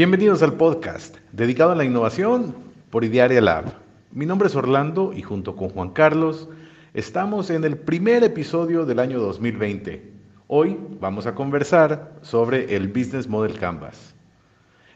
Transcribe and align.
Bienvenidos 0.00 0.42
al 0.42 0.54
podcast 0.54 1.18
dedicado 1.30 1.72
a 1.72 1.74
la 1.74 1.84
innovación 1.84 2.54
por 2.88 3.04
Idearia 3.04 3.42
Lab. 3.42 3.66
Mi 4.12 4.24
nombre 4.24 4.48
es 4.48 4.56
Orlando 4.56 5.12
y 5.14 5.20
junto 5.20 5.56
con 5.56 5.68
Juan 5.68 5.90
Carlos 5.90 6.48
estamos 6.94 7.50
en 7.50 7.64
el 7.64 7.76
primer 7.76 8.24
episodio 8.24 8.86
del 8.86 8.98
año 8.98 9.20
2020. 9.20 10.10
Hoy 10.46 10.78
vamos 10.98 11.26
a 11.26 11.34
conversar 11.34 12.14
sobre 12.22 12.74
el 12.74 12.88
Business 12.88 13.28
Model 13.28 13.58
Canvas. 13.58 14.14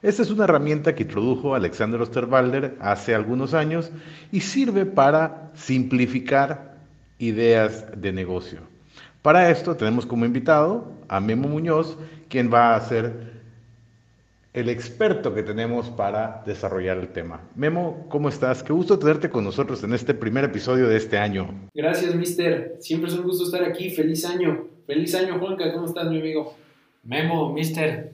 Esta 0.00 0.22
es 0.22 0.30
una 0.30 0.45
herramienta 0.45 0.95
que 0.95 1.03
introdujo 1.03 1.55
Alexander 1.55 2.00
Osterwalder 2.00 2.79
hace 2.80 3.14
algunos 3.14 3.52
años 3.52 3.91
y 4.32 4.41
sirve 4.41 4.86
para 4.86 5.50
simplificar 5.52 6.79
ideas 7.18 7.85
de 7.94 8.11
negocio. 8.11 8.61
Para 9.21 9.50
esto 9.50 9.77
tenemos 9.77 10.07
como 10.07 10.25
invitado 10.25 10.94
a 11.08 11.21
Memo 11.21 11.46
Muñoz, 11.46 11.99
quien 12.30 12.50
va 12.50 12.75
a 12.75 12.80
ser 12.80 13.33
el 14.54 14.68
experto 14.68 15.35
que 15.35 15.43
tenemos 15.43 15.90
para 15.90 16.43
desarrollar 16.46 16.99
el 16.99 17.08
tema. 17.08 17.40
Memo, 17.57 18.07
¿cómo 18.08 18.29
estás? 18.29 18.63
Qué 18.63 18.72
gusto 18.72 18.96
tenerte 19.00 19.29
con 19.29 19.43
nosotros 19.43 19.82
en 19.82 19.93
este 19.93 20.14
primer 20.14 20.44
episodio 20.44 20.89
de 20.89 20.96
este 20.96 21.18
año. 21.18 21.68
Gracias, 21.75 22.14
mister. 22.14 22.77
Siempre 22.79 23.11
es 23.11 23.17
un 23.17 23.25
gusto 23.25 23.44
estar 23.44 23.64
aquí. 23.64 23.90
Feliz 23.90 24.25
año. 24.25 24.68
Feliz 24.86 25.13
año, 25.17 25.40
Juanca. 25.40 25.72
¿Cómo 25.72 25.86
estás, 25.86 26.08
mi 26.08 26.21
amigo? 26.21 26.54
Memo, 27.03 27.53
mister. 27.53 28.13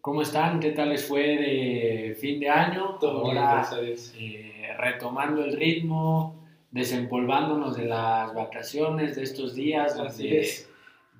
¿Cómo 0.00 0.22
están? 0.22 0.58
¿Qué 0.58 0.72
tal 0.72 0.88
les 0.88 1.04
fue 1.06 1.20
de 1.22 2.16
fin 2.20 2.40
de 2.40 2.48
año? 2.48 2.96
Todo 2.98 3.26
Ahora, 3.26 3.64
bien, 3.80 3.94
eh, 4.18 4.66
retomando 4.76 5.44
el 5.44 5.56
ritmo, 5.56 6.44
desempolvándonos 6.72 7.76
de 7.76 7.84
las 7.84 8.34
vacaciones 8.34 9.14
de 9.14 9.22
estos 9.22 9.54
días, 9.54 9.96
Así 10.00 10.24
donde 10.24 10.40
es. 10.40 10.68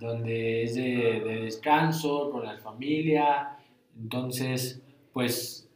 donde 0.00 0.62
es 0.64 0.74
de, 0.74 1.22
de 1.24 1.42
descanso, 1.44 2.32
con 2.32 2.42
la 2.44 2.58
familia. 2.58 3.50
Entonces, 4.00 4.80
pues 5.12 5.68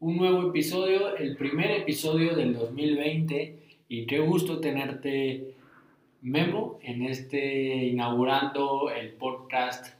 un 0.00 0.16
nuevo 0.16 0.48
episodio, 0.48 1.16
el 1.16 1.36
primer 1.36 1.70
episodio 1.70 2.34
del 2.34 2.54
2020 2.54 3.58
y 3.88 4.06
qué 4.06 4.18
gusto 4.18 4.60
tenerte, 4.60 5.54
Memo, 6.22 6.78
en 6.82 7.02
este 7.02 7.74
inaugurando 7.86 8.90
el 8.90 9.10
podcast 9.10 9.94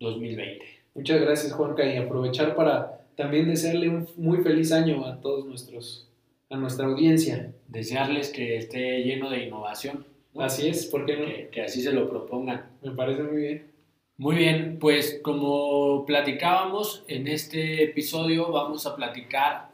2020. 0.00 0.64
Muchas 0.94 1.20
gracias, 1.20 1.52
Juanca. 1.52 1.84
Y 1.86 1.96
aprovechar 1.96 2.54
para 2.54 3.06
también 3.16 3.48
desearle 3.48 3.88
un 3.88 4.08
muy 4.16 4.38
feliz 4.38 4.72
año 4.72 5.06
a 5.06 5.20
todos 5.20 5.46
nuestros, 5.46 6.08
a 6.50 6.56
nuestra 6.56 6.86
audiencia. 6.86 7.52
Desearles 7.68 8.30
que 8.30 8.56
esté 8.56 9.02
lleno 9.04 9.30
de 9.30 9.44
innovación, 9.44 10.06
¿no? 10.34 10.42
Así 10.42 10.68
es, 10.68 10.86
¿por 10.86 11.06
qué 11.06 11.16
no? 11.16 11.26
que, 11.26 11.48
que 11.50 11.62
así 11.62 11.82
se 11.82 11.92
lo 11.92 12.08
propongan. 12.08 12.66
Me 12.82 12.92
parece 12.92 13.22
muy 13.22 13.36
bien. 13.36 13.75
Muy 14.18 14.36
bien, 14.36 14.78
pues 14.80 15.20
como 15.22 16.06
platicábamos 16.06 17.04
en 17.06 17.28
este 17.28 17.84
episodio 17.84 18.50
vamos 18.50 18.86
a 18.86 18.96
platicar 18.96 19.68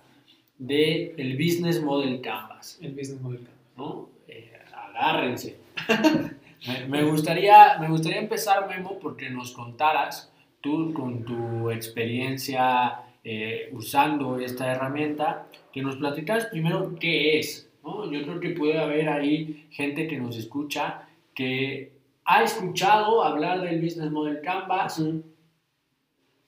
de 0.59 1.15
el 1.17 1.35
Business 1.35 1.81
Model 1.81 2.21
Canvas, 2.21 2.77
El 2.83 2.91
Business 2.91 3.21
Model 3.21 3.39
Canvas. 3.39 3.53
¿no? 3.77 4.09
Eh, 4.27 4.53
agárrense. 4.75 5.59
me, 6.89 7.05
gustaría, 7.05 7.79
me 7.79 7.89
gustaría 7.89 8.19
empezar, 8.19 8.67
Memo, 8.67 8.99
porque 8.99 9.31
nos 9.31 9.53
contaras 9.53 10.33
tú 10.61 10.93
con 10.93 11.25
tu 11.25 11.71
experiencia 11.71 12.99
eh, 13.23 13.69
usando 13.71 14.41
esta 14.41 14.73
herramienta, 14.73 15.47
que 15.73 15.83
nos 15.83 15.95
platicaras 15.95 16.47
primero 16.47 16.97
qué 16.99 17.39
es, 17.39 17.71
¿no? 17.85 18.11
Yo 18.11 18.25
creo 18.25 18.41
que 18.41 18.51
puede 18.51 18.81
haber 18.81 19.09
ahí 19.09 19.69
gente 19.71 20.09
que 20.09 20.19
nos 20.19 20.37
escucha 20.37 21.07
que 21.33 21.92
ha 22.25 22.43
escuchado 22.43 23.23
hablar 23.23 23.63
del 23.63 23.81
Business 23.81 24.11
Model 24.11 24.41
Canvas, 24.41 25.03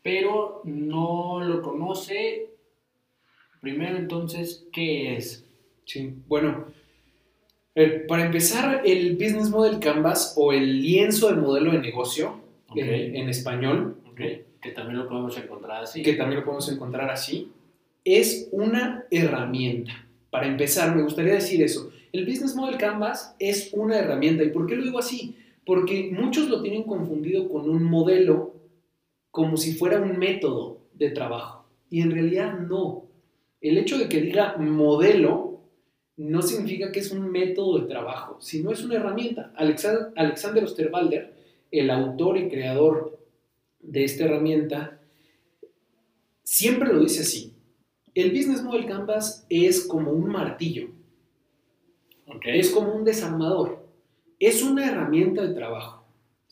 pero 0.03 0.61
no 0.65 1.41
lo 1.41 1.63
conoce. 1.63 2.51
Primero, 3.61 3.97
entonces, 3.97 4.67
¿qué 4.73 5.17
es? 5.17 5.45
Sí, 5.85 6.15
bueno, 6.29 6.67
eh, 7.75 8.05
para 8.07 8.27
empezar, 8.27 8.83
el 8.85 9.15
Business 9.15 9.51
Model 9.51 9.81
Canvas 9.81 10.35
o 10.37 10.53
el 10.53 10.83
lienzo 10.83 11.29
de 11.29 11.41
modelo 11.41 11.73
de 11.73 11.79
negocio 11.79 12.41
en, 12.75 13.17
en 13.17 13.29
español. 13.29 13.97
Que 14.17 14.71
también 14.71 14.99
lo 14.99 15.09
podemos 15.09 15.37
encontrar 15.37 15.83
así. 15.83 16.03
que 16.03 16.15
también 16.15 16.41
lo 16.41 16.45
podemos 16.45 16.71
encontrar 16.71 17.11
así, 17.11 17.53
es 18.05 18.49
una 18.53 19.05
herramienta. 19.11 20.07
Para 20.31 20.47
empezar, 20.47 20.95
me 20.95 21.03
gustaría 21.03 21.35
decir 21.35 21.63
eso. 21.63 21.91
El 22.13 22.25
Business 22.25 22.55
Model 22.55 22.79
Canvas 22.79 23.35
es 23.39 23.71
una 23.73 23.99
herramienta. 23.99 24.45
¿Y 24.45 24.51
por 24.51 24.67
qué 24.67 24.77
lo 24.77 24.85
digo 24.85 24.99
así? 24.99 25.37
Porque 25.65 26.11
muchos 26.13 26.49
lo 26.49 26.63
tienen 26.63 26.83
confundido 26.85 27.49
con 27.49 27.69
un 27.69 27.85
modelo 27.85 28.55
como 29.31 29.57
si 29.57 29.75
fuera 29.75 30.01
un 30.01 30.19
método 30.19 30.79
de 30.93 31.11
trabajo. 31.11 31.67
Y 31.91 32.03
en 32.03 32.11
realidad 32.11 32.59
no. 32.59 33.07
El 33.61 33.79
hecho 33.79 33.99
de 33.99 34.09
que 34.09 34.21
diga 34.21 34.57
modelo 34.59 35.61
no 36.17 36.43
significa 36.43 36.93
que 36.93 37.01
es 37.01 37.11
un 37.11 37.31
método 37.31 37.79
de 37.81 37.87
trabajo, 37.87 38.41
sino 38.41 38.71
es 38.71 38.85
una 38.85 38.97
herramienta. 38.97 39.53
Alexa- 39.57 40.13
Alexander 40.15 40.63
Osterwalder, 40.63 41.35
el 41.71 41.91
autor 41.91 42.37
y 42.39 42.49
creador 42.49 43.19
de 43.81 44.05
esta 44.05 44.25
herramienta, 44.25 45.01
siempre 46.43 46.93
lo 46.93 47.01
dice 47.01 47.23
así. 47.23 47.53
El 48.15 48.31
Business 48.31 48.63
Model 48.63 48.87
Canvas 48.87 49.45
es 49.49 49.85
como 49.87 50.13
un 50.13 50.27
martillo, 50.29 50.91
es 52.45 52.71
como 52.71 52.95
un 52.95 53.05
desarmador, 53.05 53.84
es 54.47 54.63
una 54.63 54.87
herramienta 54.87 55.43
de 55.43 55.55
trabajo. 55.55 56.05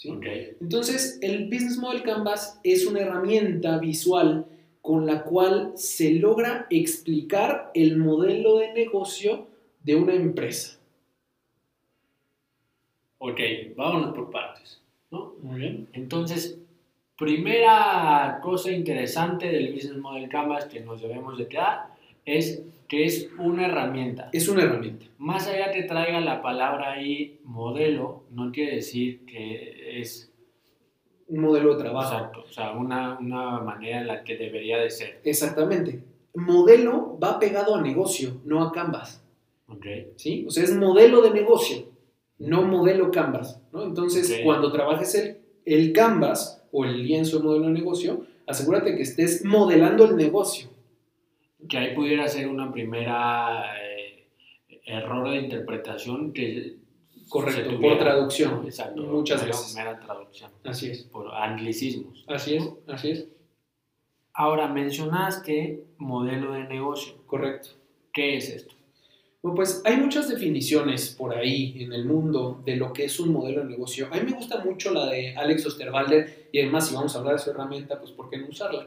Entonces, 0.04 1.18
el 1.22 1.44
Business 1.44 1.78
Model 1.78 2.02
Canvas 2.02 2.60
es 2.64 2.86
una 2.86 3.00
herramienta 3.00 3.78
visual 3.78 4.46
con 4.80 5.06
la 5.06 5.22
cual 5.22 5.72
se 5.76 6.14
logra 6.14 6.66
explicar 6.70 7.70
el 7.74 7.98
modelo 7.98 8.58
de 8.58 8.72
negocio 8.72 9.46
de 9.84 9.94
una 9.94 10.14
empresa. 10.14 10.78
Ok, 13.18 13.38
vámonos 13.76 14.12
por 14.12 14.30
partes, 14.30 14.82
¿no? 15.12 15.34
Muy 15.40 15.60
bien. 15.60 15.88
Entonces, 15.92 16.58
primera 17.16 18.40
cosa 18.42 18.72
interesante 18.72 19.46
del 19.46 19.72
Business 19.72 19.98
Model 19.98 20.28
Canvas 20.28 20.64
que 20.64 20.80
nos 20.80 21.00
debemos 21.00 21.38
de 21.38 21.46
quedar 21.46 21.91
es 22.24 22.64
que 22.88 23.04
es 23.04 23.30
una 23.38 23.66
herramienta. 23.66 24.28
Es 24.32 24.48
una 24.48 24.64
herramienta. 24.64 25.06
Más 25.18 25.46
allá 25.48 25.70
que 25.72 25.84
traiga 25.84 26.20
la 26.20 26.42
palabra 26.42 26.92
ahí 26.92 27.40
modelo, 27.44 28.24
no 28.30 28.52
quiere 28.52 28.76
decir 28.76 29.24
que 29.24 30.00
es 30.00 30.30
Un 31.28 31.40
modelo 31.40 31.74
de 31.76 31.82
trabajo. 31.82 32.14
exacto, 32.14 32.44
o 32.46 32.52
sea, 32.52 32.72
una, 32.72 33.18
una 33.18 33.60
manera 33.60 34.00
en 34.00 34.06
la 34.08 34.22
que 34.24 34.36
debería 34.36 34.78
de 34.78 34.90
ser. 34.90 35.20
Exactamente. 35.24 36.02
Modelo 36.34 37.18
va 37.22 37.38
pegado 37.38 37.74
a 37.74 37.80
negocio, 37.82 38.40
no 38.44 38.62
a 38.62 38.72
Canvas. 38.72 39.24
Ok, 39.68 39.86
¿sí? 40.16 40.44
O 40.46 40.50
sea, 40.50 40.64
es 40.64 40.74
modelo 40.76 41.22
de 41.22 41.30
negocio, 41.30 41.86
no 42.38 42.62
modelo 42.62 43.10
Canvas, 43.10 43.62
¿no? 43.72 43.84
Entonces, 43.84 44.40
cuando 44.44 44.70
trabajes 44.70 45.14
el, 45.14 45.38
el 45.64 45.92
Canvas 45.92 46.62
o 46.72 46.84
el 46.84 47.02
lienzo 47.02 47.38
de 47.38 47.44
modelo 47.44 47.66
de 47.66 47.72
negocio, 47.72 48.26
asegúrate 48.46 48.94
que 48.96 49.02
estés 49.02 49.44
modelando 49.44 50.04
el 50.04 50.16
negocio. 50.16 50.68
Que 51.68 51.78
ahí 51.78 51.94
pudiera 51.94 52.26
ser 52.28 52.48
una 52.48 52.72
primera 52.72 53.64
eh, 53.80 54.28
error 54.84 55.30
de 55.30 55.36
interpretación 55.38 56.32
que 56.32 56.76
Correcto, 57.28 57.80
por 57.80 57.98
traducción. 57.98 58.62
Exacto, 58.66 59.02
muchas 59.04 59.46
veces. 59.46 59.74
mera 59.74 59.98
traducción, 59.98 60.50
Así 60.64 60.90
es. 60.90 61.04
por 61.04 61.32
anglicismos. 61.34 62.24
Así 62.28 62.56
es, 62.56 62.68
así 62.86 63.10
es. 63.12 63.28
Ahora, 64.34 64.68
mencionaste 64.68 65.84
modelo 65.98 66.52
de 66.52 66.64
negocio. 66.64 67.14
Correcto. 67.26 67.70
¿Qué 68.12 68.36
es 68.36 68.50
esto? 68.50 68.74
Bueno, 69.42 69.56
pues 69.56 69.82
hay 69.84 69.96
muchas 69.96 70.28
definiciones 70.28 71.14
por 71.18 71.34
ahí 71.34 71.74
en 71.82 71.92
el 71.92 72.04
mundo 72.04 72.62
de 72.64 72.76
lo 72.76 72.92
que 72.92 73.04
es 73.06 73.18
un 73.18 73.32
modelo 73.32 73.62
de 73.64 73.70
negocio. 73.70 74.08
A 74.12 74.16
mí 74.16 74.22
me 74.30 74.36
gusta 74.36 74.62
mucho 74.64 74.92
la 74.92 75.06
de 75.06 75.34
Alex 75.34 75.66
Osterwalder 75.66 76.48
y 76.52 76.60
además 76.60 76.88
si 76.88 76.94
vamos 76.94 77.16
a 77.16 77.18
hablar 77.18 77.34
de 77.36 77.40
su 77.40 77.50
herramienta, 77.50 77.98
pues 77.98 78.12
¿por 78.12 78.30
qué 78.30 78.38
no 78.38 78.48
usarla? 78.48 78.86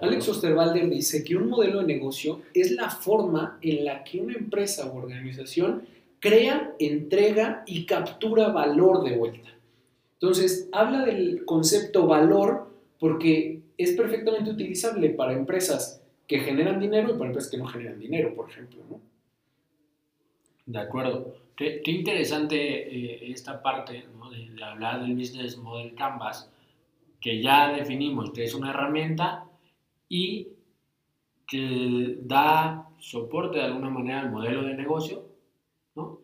Alex 0.00 0.28
Osterwalder 0.28 0.88
dice 0.90 1.22
que 1.22 1.36
un 1.36 1.48
modelo 1.48 1.80
de 1.80 1.86
negocio 1.86 2.42
es 2.54 2.72
la 2.72 2.90
forma 2.90 3.58
en 3.62 3.84
la 3.84 4.02
que 4.02 4.20
una 4.20 4.34
empresa 4.34 4.86
o 4.86 4.96
organización 4.96 5.82
crea, 6.18 6.74
entrega 6.78 7.62
y 7.66 7.86
captura 7.86 8.48
valor 8.48 9.04
de 9.04 9.16
vuelta. 9.16 9.50
Entonces, 10.14 10.68
habla 10.72 11.04
del 11.04 11.44
concepto 11.44 12.06
valor 12.06 12.70
porque 12.98 13.60
es 13.76 13.92
perfectamente 13.92 14.50
utilizable 14.50 15.10
para 15.10 15.34
empresas 15.34 16.02
que 16.26 16.40
generan 16.40 16.80
dinero 16.80 17.10
y 17.10 17.18
para 17.18 17.26
empresas 17.26 17.50
que 17.50 17.58
no 17.58 17.66
generan 17.66 18.00
dinero, 18.00 18.34
por 18.34 18.50
ejemplo. 18.50 18.82
¿no? 18.88 19.00
De 20.64 20.78
acuerdo. 20.78 21.36
Qué, 21.54 21.80
qué 21.82 21.90
interesante 21.90 22.56
eh, 22.56 23.30
esta 23.30 23.62
parte 23.62 24.04
¿no? 24.18 24.30
de, 24.30 24.50
de 24.50 24.64
hablar 24.64 25.00
del 25.00 25.14
Business 25.14 25.56
Model 25.56 25.94
Canvas, 25.94 26.50
que 27.20 27.40
ya 27.40 27.72
definimos 27.72 28.30
que 28.32 28.44
es 28.44 28.54
una 28.54 28.70
herramienta 28.70 29.46
y 30.08 30.48
que 31.46 32.18
da 32.22 32.88
soporte 32.98 33.58
de 33.58 33.64
alguna 33.64 33.90
manera 33.90 34.20
al 34.20 34.30
modelo 34.30 34.62
de 34.62 34.74
negocio, 34.74 35.26
¿no? 35.94 36.20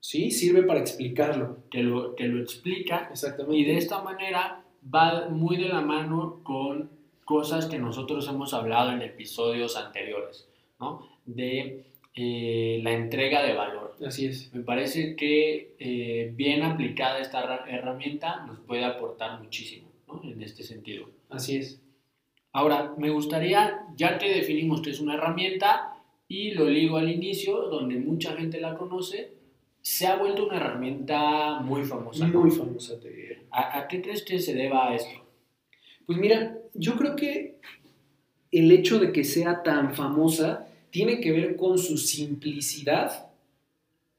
Sí, 0.00 0.30
sirve 0.30 0.62
para 0.62 0.80
explicarlo. 0.80 1.58
que 1.70 1.82
lo, 1.82 2.14
que 2.14 2.24
lo 2.24 2.40
explica 2.40 3.08
Exactamente. 3.10 3.58
y 3.58 3.64
de 3.64 3.76
esta 3.76 4.02
manera 4.02 4.64
va 4.94 5.28
muy 5.28 5.56
de 5.56 5.68
la 5.68 5.80
mano 5.80 6.40
con 6.42 6.90
cosas 7.24 7.66
que 7.66 7.78
nosotros 7.78 8.26
hemos 8.28 8.54
hablado 8.54 8.92
en 8.92 9.02
episodios 9.02 9.76
anteriores, 9.76 10.48
¿no? 10.80 11.06
De 11.26 11.84
eh, 12.14 12.80
la 12.82 12.92
entrega 12.92 13.42
de 13.42 13.52
valor. 13.52 13.96
Así 14.04 14.26
es. 14.26 14.52
Me 14.54 14.62
parece 14.62 15.14
que 15.14 15.74
eh, 15.78 16.32
bien 16.34 16.62
aplicada 16.62 17.20
esta 17.20 17.64
herramienta 17.68 18.46
nos 18.46 18.58
puede 18.60 18.84
aportar 18.84 19.40
muchísimo 19.42 19.88
¿no? 20.06 20.22
en 20.24 20.42
este 20.42 20.62
sentido. 20.62 21.10
Así 21.28 21.56
es. 21.56 21.80
Ahora, 22.58 22.92
me 22.98 23.10
gustaría, 23.10 23.86
ya 23.96 24.18
que 24.18 24.34
definimos 24.34 24.80
que 24.80 24.90
es 24.90 24.98
una 24.98 25.14
herramienta 25.14 25.94
y 26.26 26.50
lo 26.50 26.68
ligo 26.68 26.96
al 26.96 27.08
inicio, 27.08 27.68
donde 27.68 28.00
mucha 28.00 28.34
gente 28.34 28.60
la 28.60 28.76
conoce, 28.76 29.30
se 29.80 30.08
ha 30.08 30.16
vuelto 30.16 30.48
una 30.48 30.56
herramienta 30.56 31.60
muy 31.60 31.84
famosa. 31.84 32.26
Muy 32.26 32.50
famosa, 32.50 32.98
te 32.98 33.10
diría. 33.10 33.38
¿A, 33.52 33.78
¿A, 33.78 33.86
qué 33.86 34.02
crees 34.02 34.24
que 34.24 34.40
se 34.40 34.54
deba 34.54 34.88
a 34.88 34.96
esto? 34.96 35.24
Pues 36.04 36.18
mira, 36.18 36.58
yo 36.74 36.96
creo 36.96 37.14
que 37.14 37.58
el 38.50 38.72
hecho 38.72 38.98
de 38.98 39.12
que 39.12 39.22
sea 39.22 39.62
tan 39.62 39.94
famosa 39.94 40.66
tiene 40.90 41.20
que 41.20 41.30
ver 41.30 41.54
con 41.54 41.78
su 41.78 41.96
simplicidad 41.96 43.28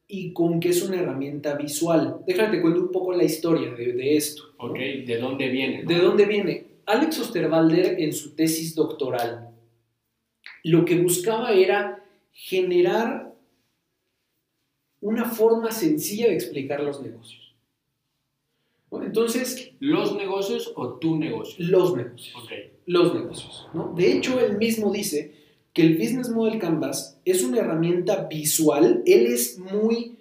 y 0.07 0.31
con 0.31 0.61
que 0.61 0.69
es 0.69 0.81
una 0.81 1.01
herramienta 1.01 1.55
visual. 1.55 2.21
Déjame 2.25 2.55
te 2.55 2.61
cuento 2.61 2.79
un 2.79 2.91
poco 2.93 3.11
la 3.11 3.25
historia 3.25 3.71
de, 3.71 3.91
de 3.91 4.15
esto. 4.15 4.43
Ok, 4.59 4.77
¿de 4.77 5.17
dónde 5.19 5.49
viene? 5.49 5.83
¿De 5.83 5.95
dónde 5.95 6.25
viene? 6.25 6.68
Alex 6.89 7.19
Osterwalder 7.19 8.01
en 8.01 8.11
su 8.13 8.31
tesis 8.35 8.73
doctoral 8.73 9.49
lo 10.63 10.85
que 10.85 10.99
buscaba 10.99 11.51
era 11.51 12.03
generar 12.31 13.33
una 15.01 15.25
forma 15.25 15.71
sencilla 15.71 16.27
de 16.27 16.33
explicar 16.33 16.81
los 16.81 17.01
negocios. 17.01 17.55
Entonces... 18.91 19.71
¿Los 19.79 20.15
negocios 20.15 20.73
o 20.75 20.95
tu 20.95 21.15
negocio? 21.17 21.63
Los 21.65 21.95
negocios. 21.95 22.35
Okay. 22.43 22.71
Los 22.85 23.13
negocios. 23.13 23.67
¿no? 23.73 23.93
De 23.95 24.11
hecho, 24.11 24.39
él 24.39 24.57
mismo 24.57 24.91
dice 24.91 25.33
que 25.73 25.83
el 25.83 25.97
Business 25.97 26.29
Model 26.29 26.59
Canvas 26.59 27.19
es 27.23 27.43
una 27.43 27.59
herramienta 27.59 28.25
visual. 28.25 29.03
Él 29.05 29.27
es 29.27 29.59
muy 29.59 30.17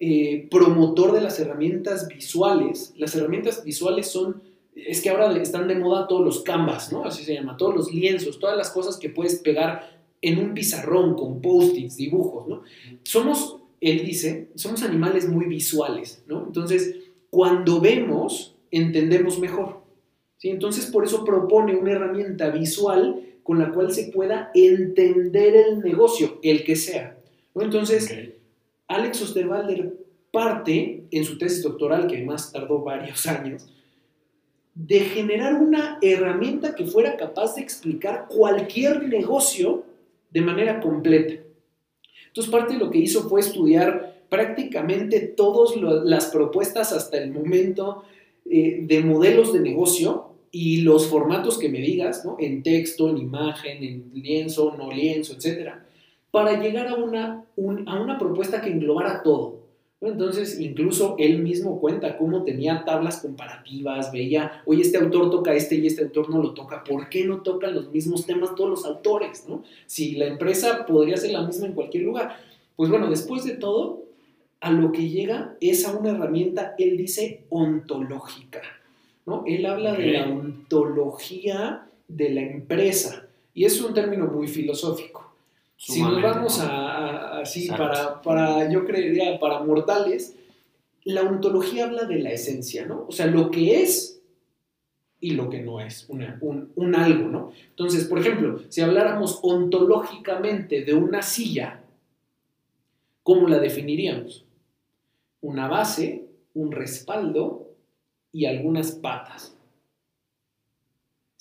eh, 0.00 0.48
promotor 0.50 1.12
de 1.12 1.20
las 1.20 1.38
herramientas 1.38 2.08
visuales. 2.08 2.92
Las 2.96 3.14
herramientas 3.14 3.64
visuales 3.64 4.08
son, 4.10 4.42
es 4.74 5.00
que 5.00 5.10
ahora 5.10 5.36
están 5.36 5.68
de 5.68 5.74
moda 5.74 6.06
todos 6.06 6.24
los 6.24 6.42
canvas, 6.42 6.92
¿no? 6.92 7.04
Así 7.04 7.24
se 7.24 7.34
llama, 7.34 7.56
todos 7.56 7.74
los 7.74 7.92
lienzos, 7.92 8.38
todas 8.38 8.56
las 8.56 8.70
cosas 8.70 8.96
que 8.96 9.10
puedes 9.10 9.36
pegar 9.36 10.00
en 10.22 10.38
un 10.38 10.54
pizarrón 10.54 11.14
con 11.14 11.40
post-its, 11.40 11.96
dibujos, 11.96 12.46
¿no? 12.48 12.62
Somos, 13.02 13.56
él 13.80 14.04
dice, 14.04 14.48
somos 14.54 14.82
animales 14.82 15.28
muy 15.28 15.46
visuales, 15.46 16.22
¿no? 16.26 16.44
Entonces, 16.46 16.96
cuando 17.30 17.80
vemos, 17.80 18.54
entendemos 18.70 19.38
mejor. 19.38 19.80
¿sí? 20.36 20.50
Entonces, 20.50 20.86
por 20.86 21.04
eso 21.04 21.24
propone 21.24 21.76
una 21.76 21.92
herramienta 21.92 22.50
visual 22.50 23.20
con 23.42 23.58
la 23.58 23.72
cual 23.72 23.92
se 23.92 24.10
pueda 24.12 24.50
entender 24.54 25.56
el 25.56 25.80
negocio, 25.80 26.38
el 26.42 26.64
que 26.64 26.76
sea. 26.76 27.18
¿no? 27.54 27.62
Entonces, 27.62 28.10
Ok. 28.10 28.36
Alex 28.88 29.22
Osterwalder 29.22 29.94
parte, 30.32 31.04
en 31.10 31.24
su 31.24 31.38
tesis 31.38 31.62
doctoral, 31.62 32.08
que 32.08 32.16
además 32.16 32.50
tardó 32.52 32.80
varios 32.80 33.26
años, 33.28 33.68
de 34.86 35.00
generar 35.00 35.54
una 35.54 35.98
herramienta 36.00 36.74
que 36.74 36.86
fuera 36.86 37.16
capaz 37.16 37.54
de 37.56 37.62
explicar 37.62 38.26
cualquier 38.28 39.08
negocio 39.08 39.84
de 40.30 40.40
manera 40.40 40.80
completa. 40.80 41.34
Entonces, 42.28 42.50
parte 42.50 42.74
de 42.74 42.78
lo 42.80 42.90
que 42.90 42.98
hizo 42.98 43.28
fue 43.28 43.40
estudiar 43.40 44.22
prácticamente 44.28 45.20
todas 45.20 45.76
las 46.04 46.26
propuestas 46.26 46.92
hasta 46.92 47.18
el 47.18 47.32
momento 47.32 48.04
eh, 48.48 48.78
de 48.82 49.00
modelos 49.02 49.52
de 49.52 49.60
negocio 49.60 50.28
y 50.52 50.80
los 50.82 51.06
formatos 51.08 51.58
que 51.58 51.68
me 51.68 51.80
digas, 51.80 52.24
¿no? 52.24 52.36
En 52.38 52.62
texto, 52.62 53.08
en 53.10 53.18
imagen, 53.18 53.82
en 53.84 54.10
lienzo, 54.14 54.74
no 54.78 54.90
lienzo, 54.90 55.34
etcétera, 55.34 55.84
para 56.30 56.60
llegar 56.60 56.88
a 56.88 56.94
una, 56.94 57.44
un- 57.56 57.88
a 57.88 58.00
una 58.00 58.18
propuesta 58.18 58.60
que 58.60 58.70
englobara 58.70 59.22
todo. 59.22 59.59
Entonces, 60.00 60.58
incluso 60.58 61.14
él 61.18 61.40
mismo 61.40 61.78
cuenta 61.78 62.16
cómo 62.16 62.42
tenía 62.42 62.84
tablas 62.86 63.18
comparativas, 63.20 64.10
veía, 64.10 64.62
oye, 64.64 64.80
este 64.80 64.96
autor 64.96 65.30
toca 65.30 65.52
este 65.52 65.74
y 65.74 65.86
este 65.86 66.04
autor 66.04 66.30
no 66.30 66.42
lo 66.42 66.54
toca, 66.54 66.82
¿por 66.84 67.10
qué 67.10 67.26
no 67.26 67.42
tocan 67.42 67.74
los 67.74 67.90
mismos 67.90 68.24
temas 68.24 68.54
todos 68.54 68.70
los 68.70 68.86
autores? 68.86 69.44
¿no? 69.46 69.62
Si 69.86 70.12
la 70.12 70.26
empresa 70.26 70.86
podría 70.86 71.18
ser 71.18 71.32
la 71.32 71.46
misma 71.46 71.66
en 71.66 71.74
cualquier 71.74 72.04
lugar. 72.04 72.34
Pues 72.76 72.88
bueno, 72.88 73.10
después 73.10 73.44
de 73.44 73.56
todo, 73.56 74.04
a 74.60 74.72
lo 74.72 74.90
que 74.90 75.10
llega 75.10 75.56
es 75.60 75.86
a 75.86 75.94
una 75.94 76.10
herramienta, 76.10 76.74
él 76.78 76.96
dice, 76.96 77.42
ontológica. 77.50 78.62
¿no? 79.26 79.44
Él 79.46 79.66
habla 79.66 79.92
de 79.92 80.12
la 80.12 80.28
ontología 80.28 81.86
de 82.08 82.30
la 82.30 82.40
empresa 82.40 83.26
y 83.52 83.66
es 83.66 83.78
un 83.82 83.92
término 83.92 84.26
muy 84.26 84.48
filosófico. 84.48 85.29
Si 85.82 86.02
nos 86.02 86.22
vamos 86.22 86.60
a, 86.60 86.68
a- 86.68 87.40
así 87.40 87.66
para, 87.78 88.20
para, 88.22 88.70
yo 88.70 88.84
creería, 88.84 89.38
para 89.38 89.60
mortales, 89.60 90.36
la 91.04 91.22
ontología 91.22 91.84
habla 91.84 92.04
de 92.04 92.18
la 92.18 92.30
esencia, 92.32 92.84
¿no? 92.84 93.06
O 93.08 93.12
sea, 93.12 93.26
lo 93.26 93.50
que 93.50 93.80
es 93.82 94.20
y 95.20 95.32
lo 95.32 95.48
que 95.48 95.60
no 95.60 95.80
es, 95.80 96.04
una- 96.08 96.38
un, 96.42 96.70
un 96.76 96.94
algo, 96.94 97.28
¿no? 97.28 97.52
Entonces, 97.70 98.04
por 98.04 98.18
ejemplo, 98.18 98.60
si 98.68 98.82
habláramos 98.82 99.38
ontológicamente 99.42 100.84
de 100.84 100.92
una 100.94 101.22
silla, 101.22 101.82
¿cómo 103.22 103.48
la 103.48 103.58
definiríamos? 103.58 104.44
Una 105.40 105.66
base, 105.68 106.26
un 106.52 106.72
respaldo 106.72 107.68
y 108.32 108.44
algunas 108.44 108.92
patas. 108.92 109.56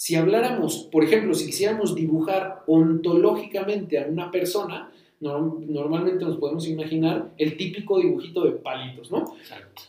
Si 0.09 0.15
habláramos, 0.15 0.89
por 0.91 1.03
ejemplo, 1.03 1.35
si 1.35 1.45
quisiéramos 1.45 1.93
dibujar 1.93 2.63
ontológicamente 2.65 3.99
a 3.99 4.07
una 4.07 4.31
persona, 4.31 4.91
norm- 5.21 5.67
normalmente 5.67 6.25
nos 6.25 6.37
podemos 6.37 6.67
imaginar 6.67 7.29
el 7.37 7.55
típico 7.55 7.99
dibujito 7.99 8.43
de 8.43 8.53
palitos, 8.53 9.11
¿no? 9.11 9.35
Exacto. 9.39 9.83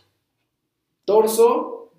Torso, 1.07 1.91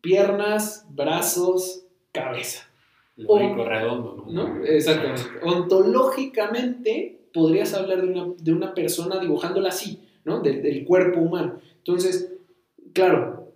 piernas, 0.00 0.86
brazos, 0.90 1.84
cabeza. 2.10 2.68
Lo 3.16 3.34
único 3.34 3.64
redondo, 3.64 4.24
¿no? 4.28 4.48
¿no? 4.58 4.64
Exactamente. 4.64 5.22
Ontológicamente 5.44 7.20
podrías 7.32 7.74
hablar 7.74 8.02
de 8.02 8.08
una, 8.08 8.32
de 8.40 8.52
una 8.52 8.74
persona 8.74 9.20
dibujándola 9.20 9.68
así, 9.68 10.00
¿no? 10.24 10.40
Del, 10.40 10.62
del 10.62 10.84
cuerpo 10.84 11.20
humano. 11.20 11.60
Entonces, 11.78 12.32
claro, 12.92 13.52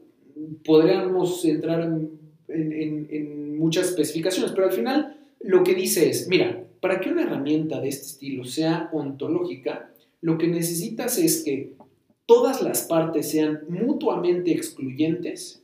podríamos 0.65 1.45
entrar 1.45 1.81
en, 1.81 2.21
en- 2.47 2.73
en- 2.73 3.09
en 3.11 3.52
muchas 3.63 3.89
especificaciones, 3.89 4.53
pero 4.53 4.67
al 4.67 4.73
final 4.73 5.17
lo 5.41 5.63
que 5.63 5.75
dice 5.75 6.09
es, 6.11 6.29
mira, 6.29 6.65
para 6.81 7.01
que 7.01 7.11
una 7.11 7.23
herramienta 7.23 7.81
de 7.81 7.89
este 7.89 8.07
estilo 8.07 8.45
sea 8.45 8.91
ontológica, 8.93 9.93
lo 10.21 10.37
que 10.37 10.49
necesitas 10.49 11.17
es 11.17 11.45
que 11.45 11.75
todas 12.27 12.61
las 12.61 12.83
partes 12.83 13.31
sean 13.31 13.61
mutuamente 13.69 14.51
excluyentes 14.51 15.63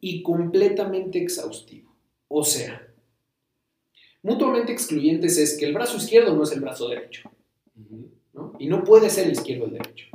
y 0.00 0.22
completamente 0.22 1.22
exhaustivo. 1.22 1.94
O 2.26 2.44
sea, 2.44 2.86
mutuamente 4.22 4.72
excluyentes 4.72 5.38
es 5.38 5.56
que 5.56 5.66
el 5.66 5.74
brazo 5.74 5.96
izquierdo 5.96 6.34
no 6.34 6.42
es 6.42 6.52
el 6.52 6.60
brazo 6.60 6.88
derecho. 6.88 7.30
Y 8.58 8.66
no 8.66 8.82
puede 8.82 9.10
ser 9.10 9.26
el 9.26 9.32
izquierdo 9.32 9.66
el 9.66 9.72
derecho. 9.72 10.06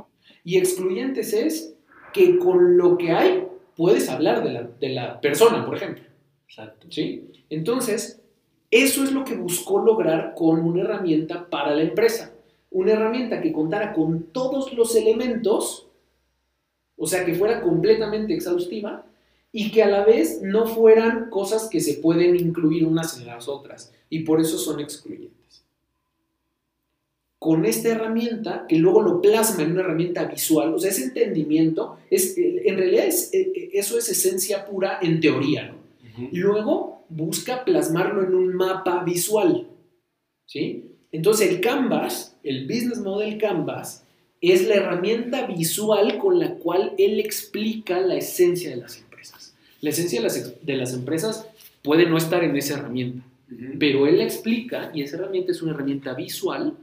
Y 0.44 0.58
excluyentes 0.58 1.32
es 1.32 1.74
que 2.12 2.38
con 2.38 2.76
lo 2.76 2.98
que 2.98 3.12
hay 3.12 3.46
puedes 3.76 4.08
hablar 4.10 4.44
de 4.44 4.52
la, 4.52 4.62
de 4.62 4.88
la 4.90 5.20
persona, 5.20 5.64
por 5.64 5.76
ejemplo, 5.76 6.04
Exacto. 6.56 6.86
¿sí? 6.90 7.30
Entonces, 7.50 8.20
eso 8.70 9.02
es 9.02 9.12
lo 9.12 9.24
que 9.24 9.34
buscó 9.34 9.80
lograr 9.80 10.34
con 10.36 10.60
una 10.60 10.82
herramienta 10.82 11.48
para 11.50 11.74
la 11.74 11.82
empresa. 11.82 12.32
Una 12.70 12.92
herramienta 12.92 13.40
que 13.40 13.52
contara 13.52 13.92
con 13.92 14.24
todos 14.32 14.72
los 14.72 14.94
elementos, 14.94 15.88
o 16.96 17.06
sea, 17.06 17.24
que 17.24 17.34
fuera 17.34 17.60
completamente 17.60 18.34
exhaustiva 18.34 19.04
y 19.52 19.70
que 19.70 19.82
a 19.82 19.88
la 19.88 20.04
vez 20.04 20.42
no 20.42 20.66
fueran 20.66 21.30
cosas 21.30 21.68
que 21.68 21.80
se 21.80 21.94
pueden 21.94 22.36
incluir 22.36 22.84
unas 22.86 23.18
en 23.18 23.26
las 23.26 23.48
otras 23.48 23.92
y 24.08 24.20
por 24.20 24.40
eso 24.40 24.58
son 24.58 24.80
excluyentes. 24.80 25.64
Con 27.38 27.66
esta 27.66 27.90
herramienta, 27.90 28.66
que 28.68 28.76
luego 28.78 29.02
lo 29.02 29.20
plasma 29.20 29.62
en 29.64 29.72
una 29.72 29.82
herramienta 29.82 30.24
visual, 30.24 30.72
o 30.74 30.78
sea, 30.78 30.90
ese 30.90 31.04
entendimiento, 31.04 31.98
es, 32.10 32.36
en 32.38 32.76
realidad 32.76 33.06
es- 33.06 33.30
eh, 33.34 33.70
eso 33.74 33.98
es 33.98 34.08
esencia 34.08 34.64
pura 34.64 34.98
en 35.02 35.20
teoría, 35.20 35.68
¿no? 35.68 35.83
Luego 36.32 37.04
busca 37.08 37.64
plasmarlo 37.64 38.22
en 38.22 38.34
un 38.34 38.54
mapa 38.54 39.02
visual. 39.04 39.66
¿sí? 40.46 40.90
Entonces 41.12 41.50
el 41.50 41.60
Canvas, 41.60 42.36
el 42.42 42.66
Business 42.66 42.98
Model 42.98 43.38
Canvas, 43.38 44.04
es 44.40 44.66
la 44.66 44.74
herramienta 44.74 45.46
visual 45.46 46.18
con 46.18 46.38
la 46.38 46.54
cual 46.56 46.92
él 46.98 47.18
explica 47.18 48.00
la 48.00 48.16
esencia 48.16 48.70
de 48.70 48.76
las 48.76 48.98
empresas. 48.98 49.54
La 49.80 49.90
esencia 49.90 50.20
de 50.20 50.24
las, 50.24 50.66
de 50.66 50.76
las 50.76 50.92
empresas 50.92 51.48
puede 51.82 52.06
no 52.06 52.16
estar 52.16 52.44
en 52.44 52.56
esa 52.56 52.74
herramienta, 52.74 53.24
pero 53.78 54.06
él 54.06 54.18
la 54.18 54.24
explica 54.24 54.90
y 54.94 55.02
esa 55.02 55.16
herramienta 55.16 55.52
es 55.52 55.62
una 55.62 55.72
herramienta 55.72 56.14
visual 56.14 56.74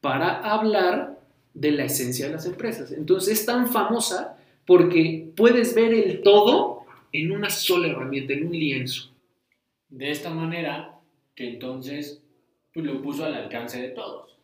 para 0.00 0.40
hablar 0.40 1.18
de 1.54 1.70
la 1.70 1.84
esencia 1.84 2.26
de 2.26 2.32
las 2.32 2.46
empresas. 2.46 2.92
Entonces 2.92 3.40
es 3.40 3.46
tan 3.46 3.68
famosa 3.72 4.36
porque 4.66 5.32
puedes 5.36 5.74
ver 5.74 5.94
el 5.94 6.22
todo 6.22 6.75
en 7.12 7.32
una 7.32 7.50
sola 7.50 7.88
herramienta, 7.88 8.32
en 8.32 8.46
un 8.46 8.52
lienzo. 8.52 9.10
de 9.88 10.10
esta 10.10 10.30
manera 10.30 10.98
que 11.34 11.48
entonces 11.48 12.20
pues, 12.72 12.84
lo 12.84 13.00
puso 13.02 13.24
al 13.24 13.34
alcance 13.34 13.80
de 13.80 13.90
todos. 13.90 14.36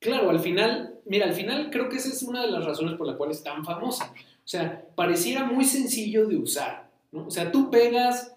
Claro, 0.00 0.30
al 0.30 0.40
final, 0.40 1.00
mira, 1.06 1.26
al 1.26 1.32
final 1.32 1.70
creo 1.70 1.88
que 1.88 1.96
esa 1.96 2.08
es 2.08 2.22
una 2.22 2.42
de 2.42 2.50
las 2.50 2.64
razones 2.64 2.94
por 2.96 3.06
la 3.06 3.16
cual 3.16 3.30
es 3.30 3.42
tan 3.42 3.64
famosa. 3.64 4.12
O 4.14 4.48
sea, 4.48 4.86
pareciera 4.94 5.44
muy 5.44 5.64
sencillo 5.64 6.26
de 6.26 6.36
usar, 6.36 6.90
¿no? 7.12 7.26
O 7.26 7.30
sea, 7.30 7.50
tú 7.52 7.70
pegas 7.70 8.34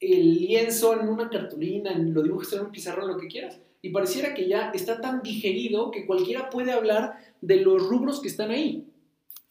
el 0.00 0.40
lienzo 0.40 0.98
en 1.00 1.08
una 1.08 1.28
cartulina, 1.28 1.96
lo 1.96 2.22
dibujas 2.22 2.52
en 2.52 2.60
un 2.60 2.70
pizarrón, 2.70 3.08
lo 3.08 3.18
que 3.18 3.26
quieras, 3.26 3.58
y 3.82 3.90
pareciera 3.90 4.34
que 4.34 4.48
ya 4.48 4.70
está 4.72 5.00
tan 5.00 5.22
digerido 5.22 5.90
que 5.90 6.06
cualquiera 6.06 6.50
puede 6.50 6.72
hablar 6.72 7.18
de 7.40 7.56
los 7.56 7.86
rubros 7.88 8.20
que 8.20 8.28
están 8.28 8.50
ahí. 8.50 8.86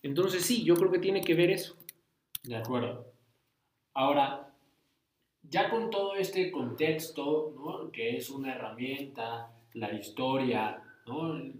Entonces 0.03 0.46
sí, 0.46 0.63
yo 0.63 0.75
creo 0.75 0.91
que 0.91 1.00
tiene 1.00 1.22
que 1.22 1.34
ver 1.34 1.50
eso. 1.50 1.75
De 2.44 2.56
acuerdo. 2.56 3.07
Ahora, 3.98 4.54
ya 5.42 5.72
con 5.72 5.89
todo 5.89 6.13
este 6.18 6.51
contexto, 6.51 7.89
que 7.92 8.16
es 8.16 8.30
una 8.30 8.54
herramienta, 8.54 9.51
la 9.74 9.92
historia, 9.92 10.84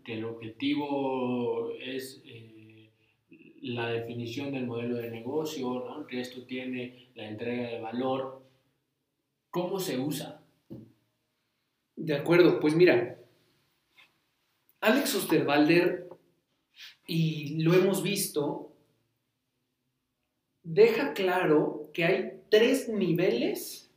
que 0.04 0.14
el 0.14 0.24
objetivo 0.24 1.72
es 1.80 2.22
eh, 2.26 2.92
la 3.64 3.90
definición 3.90 4.52
del 4.52 4.68
modelo 4.68 4.98
de 4.98 5.10
negocio, 5.10 6.06
que 6.08 6.22
esto 6.22 6.44
tiene 6.44 7.10
la 7.16 7.28
entrega 7.28 7.70
de 7.70 7.82
valor, 7.82 8.44
¿cómo 9.50 9.80
se 9.80 9.98
usa? 9.98 10.40
De 11.96 12.16
acuerdo, 12.16 12.60
pues 12.60 12.76
mira, 12.76 13.18
Alex 14.82 15.16
Osterwalder, 15.16 16.08
y 17.08 17.64
lo 17.64 17.74
hemos 17.74 18.04
visto, 18.04 18.74
deja 20.62 21.14
claro 21.14 21.77
que 21.94 22.04
hay 22.04 22.42
tres 22.50 22.90
niveles 22.90 23.90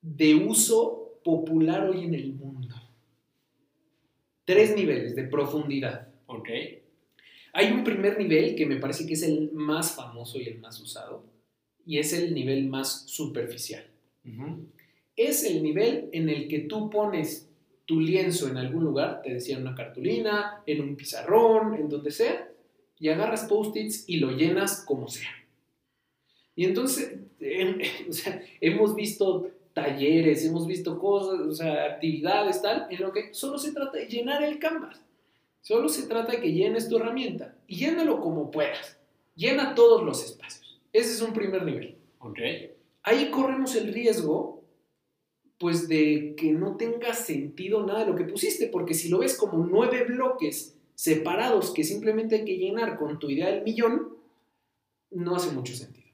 de 0.00 0.34
uso 0.34 1.20
popular 1.24 1.88
hoy 1.88 2.04
en 2.04 2.14
el 2.14 2.32
mundo. 2.32 2.74
Tres 4.44 4.74
niveles 4.74 5.14
de 5.14 5.24
profundidad. 5.24 6.08
Ok. 6.26 6.48
Hay 7.52 7.72
un 7.72 7.84
primer 7.84 8.18
nivel 8.18 8.54
que 8.54 8.66
me 8.66 8.76
parece 8.76 9.06
que 9.06 9.14
es 9.14 9.22
el 9.22 9.50
más 9.52 9.92
famoso 9.92 10.38
y 10.38 10.48
el 10.48 10.58
más 10.58 10.80
usado, 10.80 11.24
y 11.84 11.98
es 11.98 12.12
el 12.12 12.34
nivel 12.34 12.68
más 12.68 13.04
superficial. 13.06 13.84
Es 15.16 15.44
el 15.44 15.62
nivel 15.62 16.08
en 16.12 16.28
el 16.28 16.48
que 16.48 16.60
tú 16.60 16.90
pones 16.90 17.50
tu 17.86 18.00
lienzo 18.00 18.48
en 18.48 18.58
algún 18.58 18.84
lugar, 18.84 19.22
te 19.22 19.32
decía 19.32 19.56
en 19.56 19.62
una 19.62 19.74
cartulina, 19.74 20.62
en 20.66 20.82
un 20.82 20.94
pizarrón, 20.94 21.74
en 21.74 21.88
donde 21.88 22.10
sea, 22.10 22.47
y 23.00 23.08
agarras 23.08 23.44
post-its 23.44 24.04
y 24.08 24.18
lo 24.18 24.30
llenas 24.32 24.84
como 24.84 25.08
sea. 25.08 25.30
Y 26.54 26.64
entonces, 26.64 27.18
o 28.08 28.12
sea, 28.12 28.42
hemos 28.60 28.94
visto 28.94 29.50
talleres, 29.72 30.44
hemos 30.44 30.66
visto 30.66 30.98
cosas, 30.98 31.40
o 31.40 31.52
sea, 31.52 31.84
actividades, 31.84 32.60
tal, 32.60 32.88
en 32.90 33.00
lo 33.00 33.12
que 33.12 33.32
solo 33.32 33.58
se 33.58 33.72
trata 33.72 33.98
de 33.98 34.06
llenar 34.06 34.42
el 34.42 34.58
canvas. 34.58 35.00
Solo 35.60 35.88
se 35.88 36.06
trata 36.06 36.32
de 36.32 36.40
que 36.40 36.52
llenes 36.52 36.88
tu 36.88 36.96
herramienta 36.96 37.54
y 37.66 37.76
llénalo 37.76 38.20
como 38.20 38.50
puedas. 38.50 38.98
Llena 39.36 39.74
todos 39.74 40.02
los 40.02 40.24
espacios. 40.24 40.80
Ese 40.92 41.12
es 41.12 41.22
un 41.22 41.32
primer 41.32 41.64
nivel. 41.64 41.96
Ok. 42.18 42.38
Ahí 43.02 43.30
corremos 43.30 43.74
el 43.76 43.92
riesgo, 43.92 44.64
pues, 45.58 45.88
de 45.88 46.34
que 46.36 46.52
no 46.52 46.76
tenga 46.76 47.14
sentido 47.14 47.86
nada 47.86 48.00
de 48.00 48.10
lo 48.10 48.16
que 48.16 48.24
pusiste, 48.24 48.68
porque 48.68 48.94
si 48.94 49.08
lo 49.08 49.18
ves 49.18 49.36
como 49.36 49.64
nueve 49.64 50.04
bloques 50.04 50.77
separados 50.98 51.70
que 51.70 51.84
simplemente 51.84 52.34
hay 52.34 52.44
que 52.44 52.56
llenar 52.56 52.98
con 52.98 53.20
tu 53.20 53.30
idea 53.30 53.46
del 53.52 53.62
millón, 53.62 54.16
no 55.12 55.36
hace 55.36 55.52
mucho 55.52 55.72
sentido. 55.72 56.08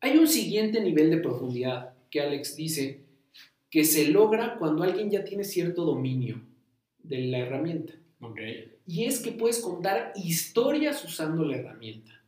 Hay 0.00 0.16
un 0.16 0.26
siguiente 0.26 0.80
nivel 0.80 1.10
de 1.10 1.18
profundidad 1.18 1.92
que 2.08 2.22
Alex 2.22 2.56
dice 2.56 3.02
que 3.68 3.84
se 3.84 4.08
logra 4.08 4.56
cuando 4.58 4.82
alguien 4.82 5.10
ya 5.10 5.24
tiene 5.24 5.44
cierto 5.44 5.84
dominio 5.84 6.40
de 7.02 7.18
la 7.18 7.40
herramienta. 7.40 7.92
Y 8.86 9.04
es 9.04 9.20
que 9.20 9.32
puedes 9.32 9.58
contar 9.58 10.14
historias 10.16 11.04
usando 11.04 11.44
la 11.44 11.56
herramienta. 11.56 12.24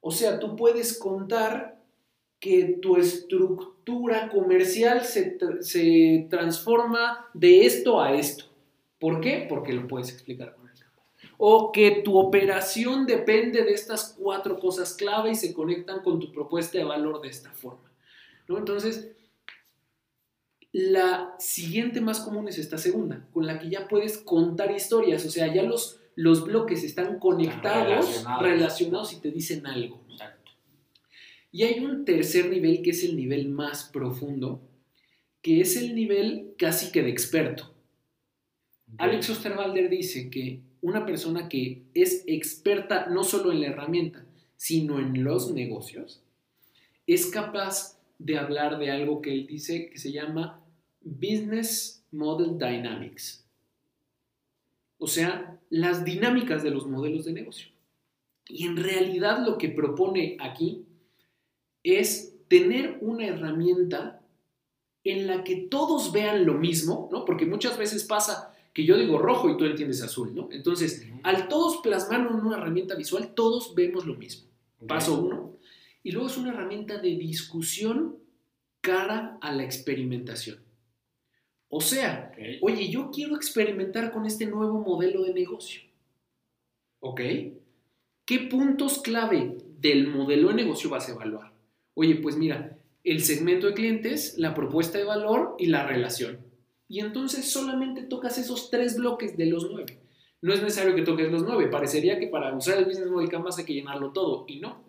O 0.00 0.12
sea, 0.12 0.38
tú 0.38 0.54
puedes 0.54 0.96
contar 0.96 1.82
que 2.38 2.78
tu 2.80 2.98
estructura 2.98 4.28
comercial 4.28 5.04
se, 5.04 5.36
se 5.60 6.28
transforma 6.30 7.28
de 7.34 7.66
esto 7.66 8.00
a 8.00 8.14
esto. 8.14 8.53
¿Por 8.98 9.20
qué? 9.20 9.46
Porque 9.48 9.72
lo 9.72 9.86
puedes 9.86 10.10
explicar 10.10 10.54
con 10.54 10.68
el. 10.68 10.74
O 11.36 11.72
que 11.72 12.02
tu 12.04 12.16
operación 12.16 13.06
depende 13.06 13.64
de 13.64 13.72
estas 13.72 14.16
cuatro 14.18 14.58
cosas 14.58 14.94
clave 14.94 15.32
y 15.32 15.34
se 15.34 15.52
conectan 15.52 16.00
con 16.02 16.20
tu 16.20 16.32
propuesta 16.32 16.78
de 16.78 16.84
valor 16.84 17.20
de 17.20 17.28
esta 17.28 17.50
forma. 17.50 17.90
¿no? 18.48 18.58
Entonces, 18.58 19.10
la 20.72 21.34
siguiente 21.38 22.00
más 22.00 22.20
común 22.20 22.48
es 22.48 22.58
esta 22.58 22.78
segunda, 22.78 23.26
con 23.32 23.46
la 23.46 23.58
que 23.58 23.68
ya 23.68 23.88
puedes 23.88 24.18
contar 24.18 24.70
historias, 24.70 25.24
o 25.24 25.30
sea, 25.30 25.52
ya 25.52 25.62
los, 25.62 26.00
los 26.14 26.44
bloques 26.44 26.84
están 26.84 27.18
conectados, 27.18 28.06
relacionados. 28.06 28.42
relacionados. 28.42 29.12
y 29.12 29.20
te 29.20 29.30
dicen 29.30 29.66
algo. 29.66 30.00
Exacto. 30.10 30.52
Y 31.52 31.62
hay 31.62 31.84
un 31.84 32.04
tercer 32.04 32.48
nivel 32.48 32.82
que 32.82 32.90
es 32.90 33.04
el 33.04 33.16
nivel 33.16 33.48
más 33.48 33.84
profundo, 33.84 34.60
que 35.42 35.60
es 35.60 35.76
el 35.76 35.94
nivel 35.94 36.54
casi 36.58 36.90
que 36.90 37.02
de 37.02 37.10
experto. 37.10 37.73
Alex 38.98 39.30
Osterwalder 39.30 39.88
dice 39.88 40.30
que 40.30 40.60
una 40.80 41.06
persona 41.06 41.48
que 41.48 41.82
es 41.94 42.24
experta 42.26 43.06
no 43.06 43.24
solo 43.24 43.52
en 43.52 43.60
la 43.60 43.68
herramienta, 43.68 44.24
sino 44.56 44.98
en 44.98 45.24
los 45.24 45.52
negocios, 45.52 46.22
es 47.06 47.26
capaz 47.26 47.98
de 48.18 48.38
hablar 48.38 48.78
de 48.78 48.90
algo 48.90 49.20
que 49.20 49.32
él 49.32 49.46
dice 49.46 49.90
que 49.90 49.98
se 49.98 50.12
llama 50.12 50.60
Business 51.00 52.04
Model 52.12 52.58
Dynamics. 52.58 53.44
O 54.98 55.06
sea, 55.06 55.58
las 55.70 56.04
dinámicas 56.04 56.62
de 56.62 56.70
los 56.70 56.86
modelos 56.86 57.24
de 57.24 57.32
negocio. 57.32 57.68
Y 58.46 58.66
en 58.66 58.76
realidad 58.76 59.44
lo 59.44 59.58
que 59.58 59.68
propone 59.68 60.36
aquí 60.40 60.84
es 61.82 62.34
tener 62.48 62.98
una 63.00 63.26
herramienta 63.26 64.20
en 65.02 65.26
la 65.26 65.44
que 65.44 65.56
todos 65.56 66.12
vean 66.12 66.46
lo 66.46 66.54
mismo, 66.54 67.08
¿no? 67.12 67.24
Porque 67.24 67.46
muchas 67.46 67.76
veces 67.76 68.04
pasa 68.04 68.53
que 68.74 68.84
yo 68.84 68.98
digo 68.98 69.18
rojo 69.18 69.48
y 69.48 69.56
tú 69.56 69.64
entiendes 69.64 70.02
azul, 70.02 70.34
¿no? 70.34 70.48
Entonces, 70.50 71.06
al 71.22 71.46
todos 71.48 71.78
plasmar 71.78 72.20
en 72.20 72.34
una 72.34 72.56
herramienta 72.56 72.96
visual, 72.96 73.32
todos 73.34 73.74
vemos 73.74 74.04
lo 74.04 74.16
mismo. 74.16 74.48
Paso 74.86 75.18
uno. 75.20 75.56
Y 76.02 76.10
luego 76.10 76.26
es 76.26 76.36
una 76.36 76.52
herramienta 76.52 76.98
de 76.98 77.10
discusión 77.10 78.18
cara 78.80 79.38
a 79.40 79.52
la 79.52 79.62
experimentación. 79.62 80.58
O 81.68 81.80
sea, 81.80 82.32
oye, 82.60 82.88
yo 82.90 83.10
quiero 83.10 83.36
experimentar 83.36 84.12
con 84.12 84.26
este 84.26 84.46
nuevo 84.46 84.80
modelo 84.80 85.22
de 85.22 85.32
negocio. 85.32 85.82
¿Ok? 86.98 87.20
¿Qué 88.24 88.38
puntos 88.50 88.98
clave 88.98 89.56
del 89.78 90.08
modelo 90.08 90.48
de 90.48 90.54
negocio 90.54 90.90
vas 90.90 91.08
a 91.08 91.12
evaluar? 91.12 91.52
Oye, 91.94 92.16
pues 92.16 92.36
mira, 92.36 92.76
el 93.04 93.22
segmento 93.22 93.68
de 93.68 93.74
clientes, 93.74 94.36
la 94.36 94.52
propuesta 94.54 94.98
de 94.98 95.04
valor 95.04 95.54
y 95.58 95.66
la 95.66 95.86
relación. 95.86 96.38
Y 96.94 97.00
entonces 97.00 97.50
solamente 97.50 98.04
tocas 98.04 98.38
esos 98.38 98.70
tres 98.70 98.96
bloques 98.96 99.36
de 99.36 99.46
los 99.46 99.68
nueve. 99.68 99.98
No 100.40 100.54
es 100.54 100.62
necesario 100.62 100.94
que 100.94 101.02
toques 101.02 101.28
los 101.28 101.42
nueve. 101.42 101.66
Parecería 101.66 102.20
que 102.20 102.28
para 102.28 102.54
usar 102.54 102.78
el 102.78 102.84
Business 102.84 103.10
Model 103.10 103.28
Canvas 103.28 103.58
hay 103.58 103.64
que 103.64 103.74
llenarlo 103.74 104.12
todo. 104.12 104.44
Y 104.46 104.60
no. 104.60 104.84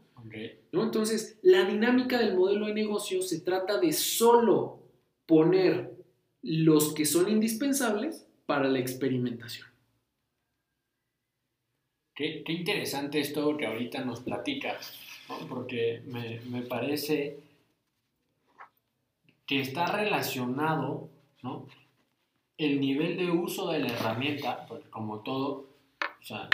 ¿no? 0.71 0.83
Entonces, 0.83 1.39
la 1.41 1.65
dinámica 1.65 2.19
del 2.19 2.37
modelo 2.37 2.67
de 2.67 2.75
negocio 2.75 3.23
se 3.23 3.41
trata 3.41 3.79
de 3.79 3.91
solo 3.91 4.83
poner 5.25 5.95
los 6.43 6.93
que 6.93 7.05
son 7.05 7.27
indispensables 7.27 8.27
para 8.45 8.67
la 8.67 8.77
experimentación. 8.77 9.65
Qué, 12.13 12.43
qué 12.45 12.53
interesante 12.53 13.19
esto 13.19 13.57
que 13.57 13.65
ahorita 13.65 14.05
nos 14.05 14.19
platicas, 14.19 14.93
¿no? 15.27 15.39
porque 15.47 16.03
me, 16.05 16.39
me 16.51 16.61
parece 16.61 17.39
que 19.47 19.59
está 19.59 19.87
relacionado 19.87 21.09
¿no? 21.45 21.67
El 22.57 22.79
nivel 22.79 23.17
de 23.17 23.29
uso 23.31 23.69
de 23.71 23.79
la 23.79 23.87
herramienta, 23.87 24.65
porque 24.67 24.89
como 24.89 25.19
todo, 25.19 25.67
o 26.01 26.23
sea, 26.23 26.49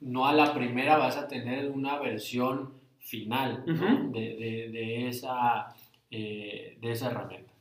no 0.00 0.26
a 0.26 0.32
la 0.32 0.52
primera 0.54 0.96
vas 0.98 1.16
a 1.16 1.28
tener 1.28 1.70
una 1.70 1.98
versión 1.98 2.72
final 2.98 3.62
de, 4.12 4.20
de- 4.36 4.68
de 4.70 5.08
esa, 5.08 5.74
eh, 6.10 6.76
de 6.80 6.90
esa 6.90 7.10
herramienta. 7.10 7.52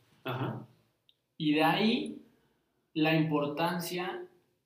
Y 1.38 1.54
de 1.54 1.64
ahí 1.64 2.18
la 2.94 3.16
importancia 3.16 4.22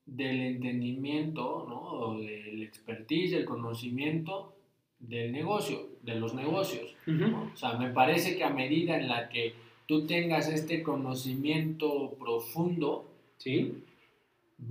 del 0.05 0.39
entendimiento, 0.41 1.65
¿no? 1.69 1.81
O 1.81 2.19
del 2.19 2.63
expertise, 2.63 3.31
del 3.31 3.45
conocimiento 3.45 4.55
del 4.99 5.31
negocio, 5.31 5.89
de 6.01 6.15
los 6.15 6.33
negocios. 6.33 6.95
¿no? 7.29 7.51
O 7.53 7.57
sea, 7.57 7.73
me 7.73 7.89
parece 7.91 8.35
que 8.37 8.43
a 8.43 8.49
medida 8.49 8.97
en 8.97 9.07
la 9.07 9.29
que 9.29 9.53
tú 9.85 10.05
tengas 10.07 10.47
este 10.49 10.81
conocimiento 10.83 12.15
profundo, 12.19 13.08
¿Sí? 13.39 13.83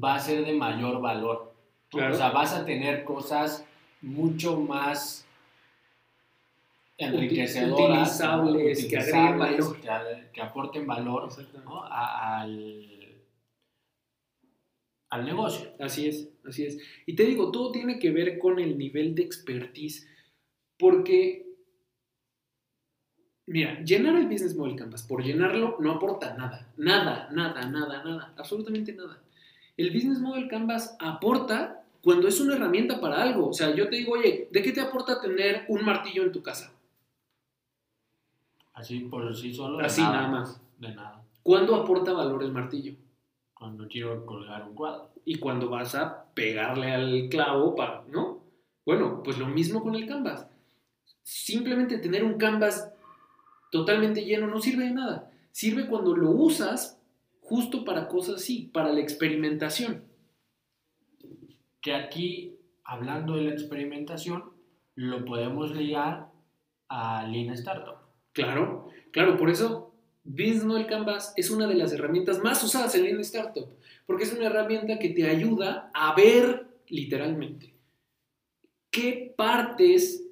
va 0.03 0.15
a 0.17 0.21
ser 0.21 0.45
de 0.45 0.53
mayor 0.53 1.01
valor. 1.01 1.55
O 1.93 2.15
sea, 2.15 2.31
vas 2.31 2.53
a 2.55 2.65
tener 2.67 3.05
cosas 3.05 3.65
mucho 4.03 4.61
más 4.61 5.27
enriquecedoras, 6.99 8.21
utilizables, 8.21 8.79
que 10.33 10.41
aporten 10.43 10.87
valor 10.87 11.29
¿no? 11.65 11.83
A- 11.85 12.41
al, 12.43 13.23
al 15.11 15.25
negocio. 15.25 15.71
Así 15.79 16.07
es, 16.09 16.29
así 16.45 16.67
es. 16.67 16.79
Y 17.07 17.15
te 17.15 17.25
digo, 17.25 17.51
todo 17.51 17.73
tiene 17.73 17.99
que 17.99 18.11
ver 18.11 18.39
con 18.39 18.59
el 18.59 18.77
nivel 18.77 19.15
de 19.15 19.23
expertise, 19.23 20.07
porque, 20.79 21.47
mira, 23.49 23.83
llenar 23.83 24.17
el 24.17 24.27
Business 24.27 24.57
Model 24.57 24.77
Canvas 24.77 25.03
por 25.03 25.23
llenarlo 25.23 25.77
no 25.81 25.93
aporta 25.93 26.37
nada, 26.37 26.69
nada, 26.77 27.29
nada, 27.33 27.67
nada, 27.67 28.05
nada, 28.05 28.33
absolutamente 28.37 28.93
nada. 28.93 29.19
El 29.77 29.91
Business 29.91 30.21
Model 30.21 30.49
Canvas 30.49 30.97
aporta 30.99 31.85
cuando 32.03 32.29
es 32.29 32.41
una 32.41 32.57
herramienta 32.57 33.01
para 33.01 33.23
algo. 33.23 33.49
O 33.49 33.53
sea, 33.53 33.75
yo 33.75 33.89
te 33.89 33.97
digo, 33.97 34.13
oye, 34.13 34.49
¿de 34.51 34.63
qué 34.63 34.73
te 34.73 34.81
aporta 34.81 35.21
tener 35.21 35.65
un 35.69 35.85
martillo 35.85 36.25
en 36.25 36.33
tu 36.33 36.43
casa? 36.43 36.73
Así 38.75 39.01
por 39.01 39.35
sí 39.37 39.53
solo. 39.53 39.79
Así 39.81 40.03
nada 40.03 40.29
más. 40.29 40.61
De 40.79 40.95
nada. 40.95 41.23
¿Cuándo 41.43 41.75
aporta 41.75 42.13
valor 42.13 42.43
el 42.43 42.53
martillo? 42.53 42.95
Cuando 43.55 43.89
quiero 43.89 44.25
colgar 44.25 44.63
un 44.69 44.75
cuadro. 44.75 45.11
y 45.25 45.37
cuando 45.37 45.69
vas 45.69 45.95
a 45.95 46.25
pegarle 46.33 46.93
al 46.93 47.29
clavo 47.29 47.75
para, 47.75 48.05
¿no? 48.09 48.41
Bueno, 48.87 49.23
pues 49.23 49.37
lo 49.39 49.47
mismo 49.47 49.83
con 49.83 49.95
el 49.95 50.07
canvas. 50.07 50.49
Simplemente 51.23 51.99
tener 51.99 52.25
un 52.25 52.39
canvas 52.39 52.93
totalmente 53.71 54.25
lleno 54.25 54.47
no 54.47 54.61
sirve 54.61 54.85
de 54.85 54.93
nada. 54.93 55.33
Sirve 55.53 55.87
cuando 55.87 56.17
lo 56.17 56.31
usas 56.31 57.01
justo 57.41 57.85
para 57.85 58.09
cosas 58.09 58.37
así, 58.37 58.71
para 58.73 58.93
la 58.93 59.01
experimentación. 59.01 60.05
Que 61.81 61.95
aquí, 61.95 62.57
hablando 62.85 63.37
de 63.37 63.45
la 63.45 63.53
experimentación, 63.53 64.45
lo 64.95 65.25
podemos 65.25 65.75
ligar 65.75 66.31
a 66.89 67.27
Lean 67.27 67.55
Startup. 67.55 67.99
Claro, 68.33 68.89
claro, 69.11 69.37
por 69.37 69.51
eso 69.51 69.95
Business 70.25 70.65
Model 70.65 70.87
Canvas 70.87 71.33
es 71.37 71.51
una 71.51 71.67
de 71.67 71.75
las 71.75 71.93
herramientas 71.93 72.43
más 72.43 72.63
usadas 72.63 72.95
en 72.95 73.05
Lean 73.05 73.21
Startup, 73.21 73.69
porque 74.07 74.25
es 74.25 74.33
una 74.33 74.47
herramienta 74.47 74.99
que 74.99 75.11
te 75.11 75.29
ayuda 75.29 75.91
a 75.95 76.15
ver 76.15 76.67
literalmente 76.89 77.75
qué 78.91 79.35
partes 79.37 80.28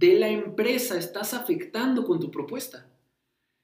de 0.00 0.14
la 0.18 0.28
empresa 0.28 0.96
estás 0.98 1.34
afectando 1.34 2.04
con 2.04 2.18
tu 2.20 2.30
propuesta. 2.30 2.88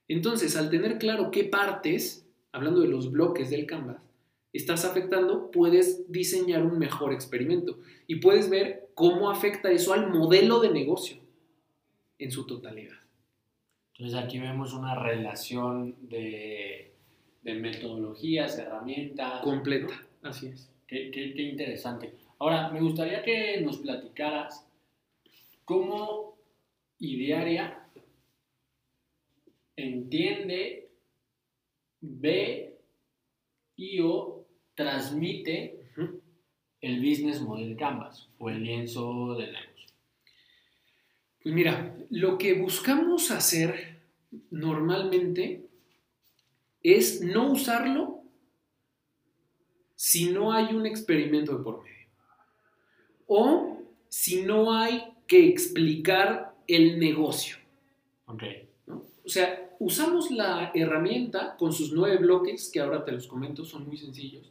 Entonces, 0.07 0.55
al 0.57 0.71
tener 0.71 0.99
claro 0.99 1.31
qué 1.31 1.45
partes, 1.45 2.26
hablando 2.52 2.81
de 2.83 2.88
los 2.88 3.11
bloques 3.11 3.50
del 3.50 3.66
Canvas, 3.66 3.97
estás 4.52 4.85
afectando, 4.85 5.50
puedes 5.50 6.11
diseñar 6.12 6.62
un 6.62 6.78
mejor 6.78 7.12
experimento 7.12 7.78
y 8.07 8.16
puedes 8.16 8.49
ver 8.50 8.88
cómo 8.95 9.31
afecta 9.31 9.71
eso 9.71 9.93
al 9.93 10.11
modelo 10.11 10.61
de 10.61 10.71
negocio 10.71 11.16
en 12.19 12.31
su 12.31 12.47
totalidad. 12.47 12.97
Entonces 13.95 14.19
aquí 14.23 14.38
vemos 14.38 14.75
una 14.75 14.95
relación 14.95 15.97
de, 16.02 16.93
de 17.43 17.55
metodologías, 17.55 18.59
herramientas. 18.59 19.40
Completa, 19.43 19.95
así 20.23 20.49
es. 20.49 20.71
Qué, 20.87 21.11
qué- 21.11 21.33
qué 21.35 21.43
interesante. 21.43 22.12
Ahora, 22.38 22.69
me 22.71 22.81
gustaría 22.83 23.23
que 23.23 23.61
nos 23.62 23.78
platicaras 23.78 24.65
cómo 25.66 26.38
Idearia 26.99 27.87
entiende, 29.76 30.88
ve 32.00 32.78
y 33.76 34.00
o 34.00 34.46
transmite 34.75 35.90
el 36.80 37.00
business 37.00 37.42
model 37.42 37.76
canvas 37.76 38.30
o 38.38 38.49
el 38.49 38.62
lienzo 38.62 39.34
del 39.34 39.52
negocio. 39.52 39.88
Pues 41.43 41.54
mira, 41.54 41.95
lo 42.08 42.38
que 42.38 42.54
buscamos 42.54 43.30
hacer 43.30 44.00
normalmente 44.50 45.67
es 46.82 47.21
no 47.21 47.52
usarlo 47.52 48.23
si 49.95 50.30
no 50.30 50.52
hay 50.52 50.75
un 50.75 50.86
experimento 50.86 51.58
de 51.58 51.64
por 51.64 51.82
medio. 51.82 52.08
O 53.26 53.82
si 54.08 54.43
no 54.43 54.73
hay 54.73 55.16
que 55.26 55.49
explicar 55.49 56.54
el 56.67 56.99
negocio. 56.99 57.56
Ok. 58.26 58.43
¿no? 58.86 59.02
O 59.25 59.28
sea, 59.28 59.75
usamos 59.78 60.30
la 60.30 60.71
herramienta 60.75 61.56
con 61.56 61.73
sus 61.73 61.93
nueve 61.93 62.19
bloques, 62.19 62.71
que 62.73 62.80
ahora 62.80 63.04
te 63.04 63.12
los 63.12 63.26
comento, 63.26 63.65
son 63.65 63.86
muy 63.86 63.97
sencillos, 63.97 64.50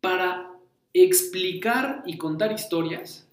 para 0.00 0.52
explicar 0.92 2.02
y 2.06 2.18
contar 2.18 2.52
historias, 2.52 3.28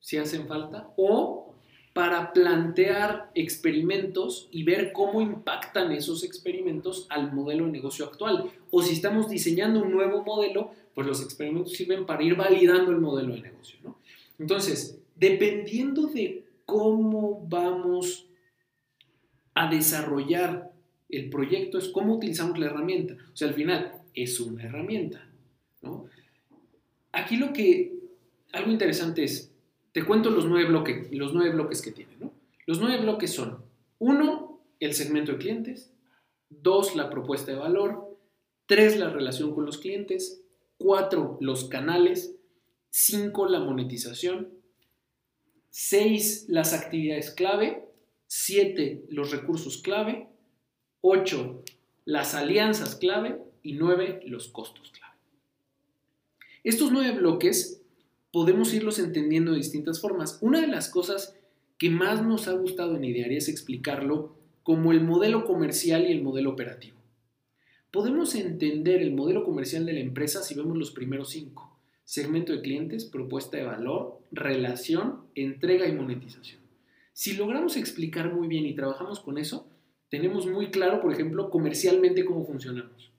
si 0.00 0.16
hacen 0.16 0.46
falta, 0.46 0.92
o 0.96 1.54
para 1.92 2.32
plantear 2.32 3.30
experimentos 3.34 4.48
y 4.50 4.64
ver 4.64 4.92
cómo 4.92 5.20
impactan 5.20 5.92
esos 5.92 6.24
experimentos 6.24 7.06
al 7.08 7.32
modelo 7.32 7.66
de 7.66 7.72
negocio 7.72 8.04
actual. 8.04 8.50
O 8.72 8.82
si 8.82 8.94
estamos 8.94 9.30
diseñando 9.30 9.80
un 9.80 9.92
nuevo 9.92 10.24
modelo, 10.24 10.72
pues 10.92 11.06
los 11.06 11.22
experimentos 11.22 11.72
sirven 11.72 12.04
para 12.04 12.24
ir 12.24 12.34
validando 12.34 12.90
el 12.90 12.98
modelo 12.98 13.34
de 13.34 13.42
negocio. 13.42 13.78
¿no? 13.84 13.96
Entonces, 14.38 14.98
dependiendo 15.14 16.06
de 16.06 16.44
cómo 16.64 17.46
vamos 17.48 18.26
a 19.54 19.70
desarrollar 19.70 20.72
el 21.08 21.30
proyecto, 21.30 21.78
es 21.78 21.88
cómo 21.88 22.16
utilizamos 22.16 22.58
la 22.58 22.66
herramienta. 22.66 23.16
O 23.32 23.36
sea, 23.36 23.48
al 23.48 23.54
final 23.54 24.02
es 24.14 24.40
una 24.40 24.64
herramienta. 24.64 25.28
Aquí 27.12 27.36
lo 27.36 27.52
que, 27.52 27.94
algo 28.52 28.70
interesante 28.70 29.22
es, 29.24 29.52
te 29.92 30.04
cuento 30.04 30.30
los 30.30 30.46
nueve 30.46 30.68
bloques, 30.68 31.12
los 31.12 31.32
nueve 31.34 31.54
bloques 31.54 31.80
que 31.82 31.92
tiene. 31.92 32.12
Los 32.66 32.80
nueve 32.80 33.00
bloques 33.00 33.32
son, 33.32 33.58
uno, 33.98 34.60
el 34.80 34.94
segmento 34.94 35.32
de 35.32 35.38
clientes, 35.38 35.92
dos, 36.48 36.96
la 36.96 37.10
propuesta 37.10 37.52
de 37.52 37.58
valor, 37.58 38.18
tres, 38.66 38.98
la 38.98 39.10
relación 39.10 39.54
con 39.54 39.66
los 39.66 39.78
clientes, 39.78 40.42
cuatro, 40.78 41.38
los 41.40 41.66
canales, 41.66 42.34
cinco, 42.96 43.48
la 43.48 43.58
monetización, 43.58 44.50
seis, 45.68 46.46
las 46.46 46.72
actividades 46.72 47.32
clave, 47.32 47.88
siete, 48.28 49.04
los 49.08 49.32
recursos 49.32 49.78
clave, 49.78 50.28
ocho, 51.00 51.64
las 52.04 52.36
alianzas 52.36 52.94
clave 52.94 53.42
y 53.64 53.72
nueve, 53.72 54.20
los 54.26 54.46
costos 54.46 54.92
clave. 54.92 55.16
Estos 56.62 56.92
nueve 56.92 57.18
bloques 57.18 57.82
podemos 58.30 58.72
irlos 58.72 59.00
entendiendo 59.00 59.50
de 59.50 59.58
distintas 59.58 60.00
formas. 60.00 60.38
Una 60.40 60.60
de 60.60 60.68
las 60.68 60.88
cosas 60.88 61.36
que 61.78 61.90
más 61.90 62.24
nos 62.24 62.46
ha 62.46 62.52
gustado 62.52 62.94
en 62.94 63.02
Idearia 63.02 63.38
es 63.38 63.48
explicarlo 63.48 64.36
como 64.62 64.92
el 64.92 65.00
modelo 65.00 65.46
comercial 65.46 66.06
y 66.08 66.12
el 66.12 66.22
modelo 66.22 66.50
operativo. 66.50 66.98
Podemos 67.90 68.36
entender 68.36 69.02
el 69.02 69.14
modelo 69.14 69.42
comercial 69.42 69.84
de 69.84 69.94
la 69.94 70.00
empresa 70.00 70.44
si 70.44 70.54
vemos 70.54 70.76
los 70.76 70.92
primeros 70.92 71.30
cinco. 71.30 71.73
Segmento 72.04 72.52
de 72.52 72.60
clientes, 72.60 73.04
propuesta 73.04 73.56
de 73.56 73.64
valor, 73.64 74.20
relación, 74.30 75.22
entrega 75.34 75.88
y 75.88 75.92
monetización. 75.92 76.60
Si 77.12 77.34
logramos 77.34 77.76
explicar 77.76 78.32
muy 78.32 78.48
bien 78.48 78.66
y 78.66 78.74
trabajamos 78.74 79.20
con 79.20 79.38
eso, 79.38 79.68
tenemos 80.08 80.46
muy 80.46 80.70
claro, 80.70 81.00
por 81.00 81.12
ejemplo, 81.12 81.50
comercialmente 81.50 82.24
cómo 82.24 82.44
funcionamos. 82.44 83.10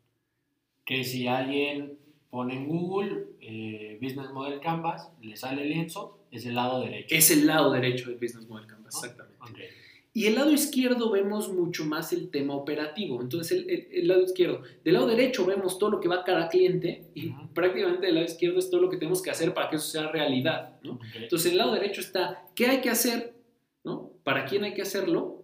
Que 0.86 1.04
si 1.04 1.28
alguien 1.28 1.98
pone 2.30 2.56
en 2.56 2.67
Google 2.67 3.28
eh, 3.41 3.98
Business 4.02 4.32
Model 4.32 4.60
Canvas, 4.60 5.10
le 5.21 5.36
sale 5.36 5.63
el 5.63 5.69
lienzo, 5.69 6.19
es 6.32 6.45
el 6.45 6.56
lado 6.56 6.82
derecho. 6.82 7.15
Es 7.15 7.32
el 7.32 7.48
lado 7.48 7.71
derecho 7.71 8.10
del 8.10 8.19
Business 8.19 8.48
Model 8.48 8.67
Canvas, 8.67 8.93
¿no? 8.93 9.00
exactamente. 9.00 9.38
Ok. 9.41 9.85
Y 10.15 10.28
el 10.28 10.36
lado 10.36 10.49
izquierdo 10.51 11.12
vemos 11.12 11.51
mucho 11.51 11.84
más 11.86 12.13
el 12.13 12.30
tema 12.30 12.56
operativo. 12.56 13.21
Entonces, 13.21 13.51
el, 13.51 13.69
el- 13.69 13.88
el 13.91 14.08
lado 14.08 14.21
izquierdo. 14.23 14.62
Del 14.84 14.93
lado 14.93 15.08
derecho 15.08 15.45
vemos 15.45 15.78
todo 15.78 15.89
lo 15.91 15.99
que 15.99 16.08
va 16.08 16.21
a 16.21 16.23
cada 16.23 16.47
cliente 16.47 17.04
y 17.13 17.28
Ujú. 17.30 17.54
prácticamente 17.54 18.06
del 18.08 18.15
lado 18.15 18.25
izquierdo 18.25 18.58
es 18.60 18.69
todo 18.69 18.80
lo 18.82 18.89
que 18.89 18.95
tenemos 18.95 19.21
que 19.21 19.30
hacer 19.30 19.54
para 19.54 19.69
que 19.69 19.75
eso 19.75 19.86
sea 19.88 20.08
realidad. 20.10 20.80
¿no? 20.84 20.93
Ok. 20.93 21.01
Entonces, 21.15 21.51
el 21.51 21.58
lado 21.58 21.73
derecho 21.73 21.99
está 21.99 22.47
qué 22.56 22.67
hay 22.67 22.80
que 22.82 22.89
hacer, 22.89 23.36
¿no? 23.84 24.10
para 24.23 24.45
quién 24.45 24.63
hay 24.63 24.73
que 24.73 24.82
hacerlo, 24.84 25.43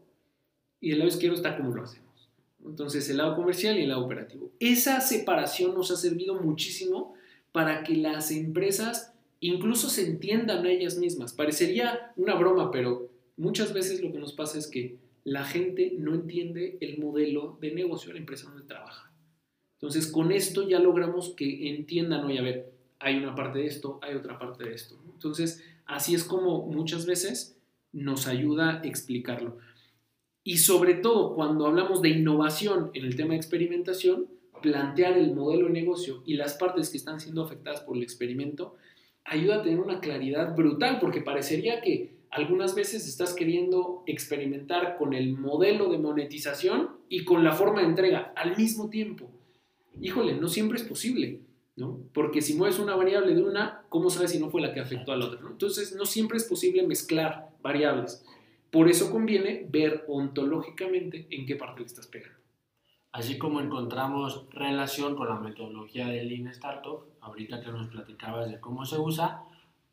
y 0.79 0.91
el 0.93 0.99
lado 0.99 1.09
izquierdo 1.09 1.35
está 1.35 1.57
cómo 1.57 1.75
lo 1.75 1.83
hacemos. 1.83 2.29
Entonces, 2.65 3.09
el 3.09 3.17
lado 3.17 3.35
comercial 3.35 3.77
y 3.77 3.83
el 3.83 3.89
lado 3.89 4.05
operativo. 4.05 4.51
Esa 4.59 5.01
separación 5.01 5.75
nos 5.75 5.91
ha 5.91 5.97
servido 5.97 6.35
muchísimo 6.41 7.13
para 7.51 7.83
que 7.83 7.95
las 7.97 8.31
empresas 8.31 9.13
incluso 9.41 9.89
se 9.89 10.07
entiendan 10.07 10.65
a 10.65 10.71
ellas 10.71 10.97
mismas. 10.97 11.33
Parecería 11.33 12.13
una 12.15 12.35
broma, 12.35 12.71
pero 12.71 13.10
muchas 13.41 13.73
veces 13.73 14.01
lo 14.01 14.11
que 14.11 14.19
nos 14.19 14.33
pasa 14.33 14.59
es 14.59 14.67
que 14.67 14.97
la 15.23 15.43
gente 15.43 15.95
no 15.97 16.13
entiende 16.13 16.77
el 16.79 16.99
modelo 16.99 17.57
de 17.59 17.71
negocio 17.71 18.09
de 18.09 18.13
la 18.13 18.19
empresa 18.19 18.49
donde 18.49 18.67
trabaja. 18.67 19.11
Entonces, 19.73 20.07
con 20.07 20.31
esto 20.31 20.67
ya 20.67 20.79
logramos 20.79 21.33
que 21.35 21.69
entiendan, 21.69 22.23
oye, 22.23 22.37
a 22.37 22.43
ver, 22.43 22.71
hay 22.99 23.17
una 23.17 23.33
parte 23.33 23.59
de 23.59 23.65
esto, 23.65 23.99
hay 24.03 24.15
otra 24.15 24.37
parte 24.37 24.63
de 24.63 24.75
esto. 24.75 25.01
Entonces, 25.11 25.63
así 25.85 26.13
es 26.13 26.23
como 26.23 26.67
muchas 26.67 27.07
veces 27.07 27.57
nos 27.91 28.27
ayuda 28.27 28.81
a 28.81 28.83
explicarlo. 28.83 29.57
Y 30.43 30.57
sobre 30.57 30.93
todo, 30.93 31.33
cuando 31.33 31.65
hablamos 31.65 32.01
de 32.03 32.09
innovación 32.09 32.91
en 32.93 33.05
el 33.05 33.15
tema 33.15 33.31
de 33.31 33.37
experimentación, 33.37 34.27
plantear 34.61 35.17
el 35.17 35.33
modelo 35.33 35.65
de 35.65 35.73
negocio 35.73 36.21
y 36.27 36.35
las 36.35 36.53
partes 36.53 36.89
que 36.89 36.97
están 36.97 37.19
siendo 37.19 37.43
afectadas 37.43 37.81
por 37.81 37.97
el 37.97 38.03
experimento 38.03 38.75
ayuda 39.23 39.57
a 39.57 39.61
tener 39.63 39.79
una 39.79 39.99
claridad 39.99 40.55
brutal, 40.55 40.99
porque 40.99 41.21
parecería 41.21 41.81
que 41.81 42.20
algunas 42.31 42.75
veces 42.75 43.07
estás 43.07 43.33
queriendo 43.33 44.03
experimentar 44.07 44.97
con 44.97 45.13
el 45.13 45.37
modelo 45.37 45.89
de 45.89 45.97
monetización 45.97 46.91
y 47.09 47.25
con 47.25 47.43
la 47.43 47.51
forma 47.51 47.81
de 47.81 47.87
entrega 47.87 48.33
al 48.37 48.55
mismo 48.57 48.89
tiempo. 48.89 49.29
Híjole, 49.99 50.35
no 50.35 50.47
siempre 50.47 50.77
es 50.77 50.83
posible, 50.83 51.41
¿no? 51.75 51.99
Porque 52.13 52.41
si 52.41 52.53
mueves 52.53 52.79
una 52.79 52.95
variable 52.95 53.35
de 53.35 53.43
una, 53.43 53.83
¿cómo 53.89 54.09
sabes 54.09 54.31
si 54.31 54.39
no 54.39 54.49
fue 54.49 54.61
la 54.61 54.73
que 54.73 54.79
afectó 54.79 55.11
a 55.11 55.17
la 55.17 55.25
otra? 55.25 55.41
¿no? 55.41 55.49
Entonces, 55.49 55.93
no 55.93 56.05
siempre 56.05 56.37
es 56.37 56.45
posible 56.45 56.87
mezclar 56.87 57.49
variables. 57.61 58.25
Por 58.71 58.89
eso 58.89 59.11
conviene 59.11 59.67
ver 59.69 60.05
ontológicamente 60.07 61.27
en 61.29 61.45
qué 61.45 61.57
parte 61.57 61.81
le 61.81 61.87
estás 61.87 62.07
pegando. 62.07 62.39
Así 63.11 63.37
como 63.37 63.59
encontramos 63.59 64.45
relación 64.51 65.17
con 65.17 65.27
la 65.27 65.37
metodología 65.37 66.07
de 66.07 66.23
Lean 66.23 66.47
Startup, 66.47 67.01
ahorita 67.19 67.59
que 67.59 67.69
nos 67.69 67.89
platicabas 67.89 68.49
de 68.49 68.61
cómo 68.61 68.85
se 68.85 68.97
usa, 68.97 69.43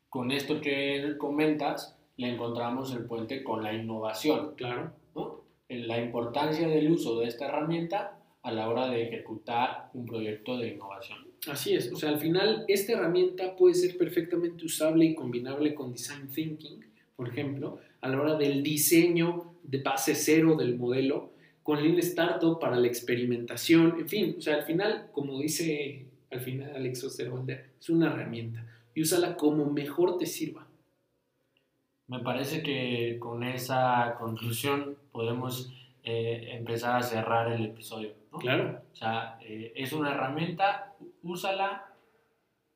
con 0.07 0.31
esto 0.31 0.61
que 0.61 1.15
comentas, 1.17 1.98
le 2.19 2.33
encontramos 2.33 2.93
el 2.93 3.05
puente 3.05 3.43
con 3.43 3.63
la 3.63 3.73
innovación. 3.73 4.53
Claro. 4.55 4.91
¿no? 5.15 5.41
La 5.69 6.01
importancia 6.03 6.67
del 6.67 6.91
uso 6.91 7.17
de 7.19 7.27
esta 7.27 7.47
herramienta 7.47 8.19
a 8.43 8.51
la 8.51 8.69
hora 8.69 8.89
de 8.89 9.03
ejecutar 9.03 9.89
un 9.93 10.05
proyecto 10.05 10.57
de 10.57 10.73
innovación. 10.73 11.19
Así 11.49 11.73
es, 11.73 11.89
o 11.93 11.95
sea, 11.95 12.09
al 12.09 12.19
final 12.19 12.65
esta 12.67 12.93
herramienta 12.93 13.55
puede 13.55 13.73
ser 13.73 13.97
perfectamente 13.97 14.65
usable 14.65 15.05
y 15.05 15.15
combinable 15.15 15.73
con 15.73 15.93
Design 15.93 16.27
Thinking, 16.27 16.83
por 17.15 17.29
ejemplo, 17.29 17.79
a 18.01 18.09
la 18.09 18.19
hora 18.19 18.35
del 18.35 18.61
diseño 18.61 19.53
de 19.63 19.81
base 19.81 20.13
cero 20.15 20.57
del 20.57 20.77
modelo, 20.77 21.31
con 21.63 21.81
Lean 21.81 21.99
Startup 21.99 22.59
para 22.59 22.75
la 22.75 22.87
experimentación, 22.87 23.95
en 23.99 24.09
fin, 24.09 24.35
o 24.37 24.41
sea, 24.41 24.55
al 24.55 24.63
final, 24.63 25.07
como 25.13 25.39
dice 25.39 26.05
al 26.31 26.41
final 26.41 26.75
Alex 26.75 27.05
Osterwalder, 27.05 27.69
es 27.79 27.89
una 27.89 28.07
herramienta 28.07 28.65
y 28.93 29.01
úsala 29.01 29.37
como 29.37 29.65
mejor 29.71 30.17
te 30.17 30.25
sirva. 30.25 30.68
Me 32.09 32.19
parece 32.19 32.63
que 32.63 33.17
con 33.19 33.43
esa 33.43 34.15
conclusión 34.19 34.97
podemos 35.11 35.71
eh, 36.03 36.49
empezar 36.57 36.95
a 36.95 37.03
cerrar 37.03 37.51
el 37.51 37.65
episodio. 37.65 38.13
Claro. 38.39 38.81
O 38.91 38.95
sea, 38.95 39.37
eh, 39.41 39.73
es 39.75 39.93
una 39.93 40.11
herramienta, 40.11 40.95
úsala 41.21 41.85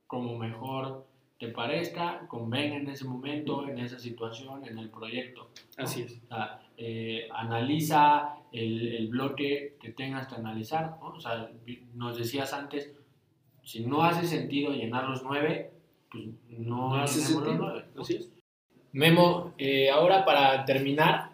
como 0.05 0.37
mejor 0.37 1.07
te 1.39 1.47
parezca, 1.47 2.27
convenga 2.27 2.75
en 2.75 2.87
ese 2.89 3.05
momento, 3.05 3.67
en 3.67 3.79
esa 3.79 3.97
situación, 3.97 4.65
en 4.65 4.77
el 4.77 4.89
proyecto. 4.89 5.49
Así 5.77 6.03
es. 6.03 6.21
O 6.25 6.27
sea, 6.27 6.61
eh, 6.77 7.27
analiza 7.33 8.35
el, 8.51 8.95
el, 8.95 9.07
bloque 9.07 9.77
que 9.81 9.91
tengas 9.91 10.27
que 10.27 10.35
analizar. 10.35 10.97
¿no? 11.01 11.07
O 11.07 11.19
sea, 11.19 11.49
nos 11.95 12.17
decías 12.17 12.53
antes, 12.53 12.93
si 13.63 13.85
no 13.85 14.03
hace 14.03 14.27
sentido 14.27 14.71
llenar 14.71 15.09
los 15.09 15.23
nueve, 15.23 15.71
pues 16.11 16.25
no, 16.49 16.89
No 16.89 16.95
hace 16.95 17.19
llenemos 17.19 17.33
los 17.33 17.45
sentido. 17.45 17.65
nueve, 17.65 17.85
¿no? 17.95 18.01
Así 18.03 18.15
es. 18.15 18.32
Memo, 18.93 19.55
eh, 19.57 19.89
ahora 19.89 20.23
para 20.23 20.65
terminar, 20.65 21.31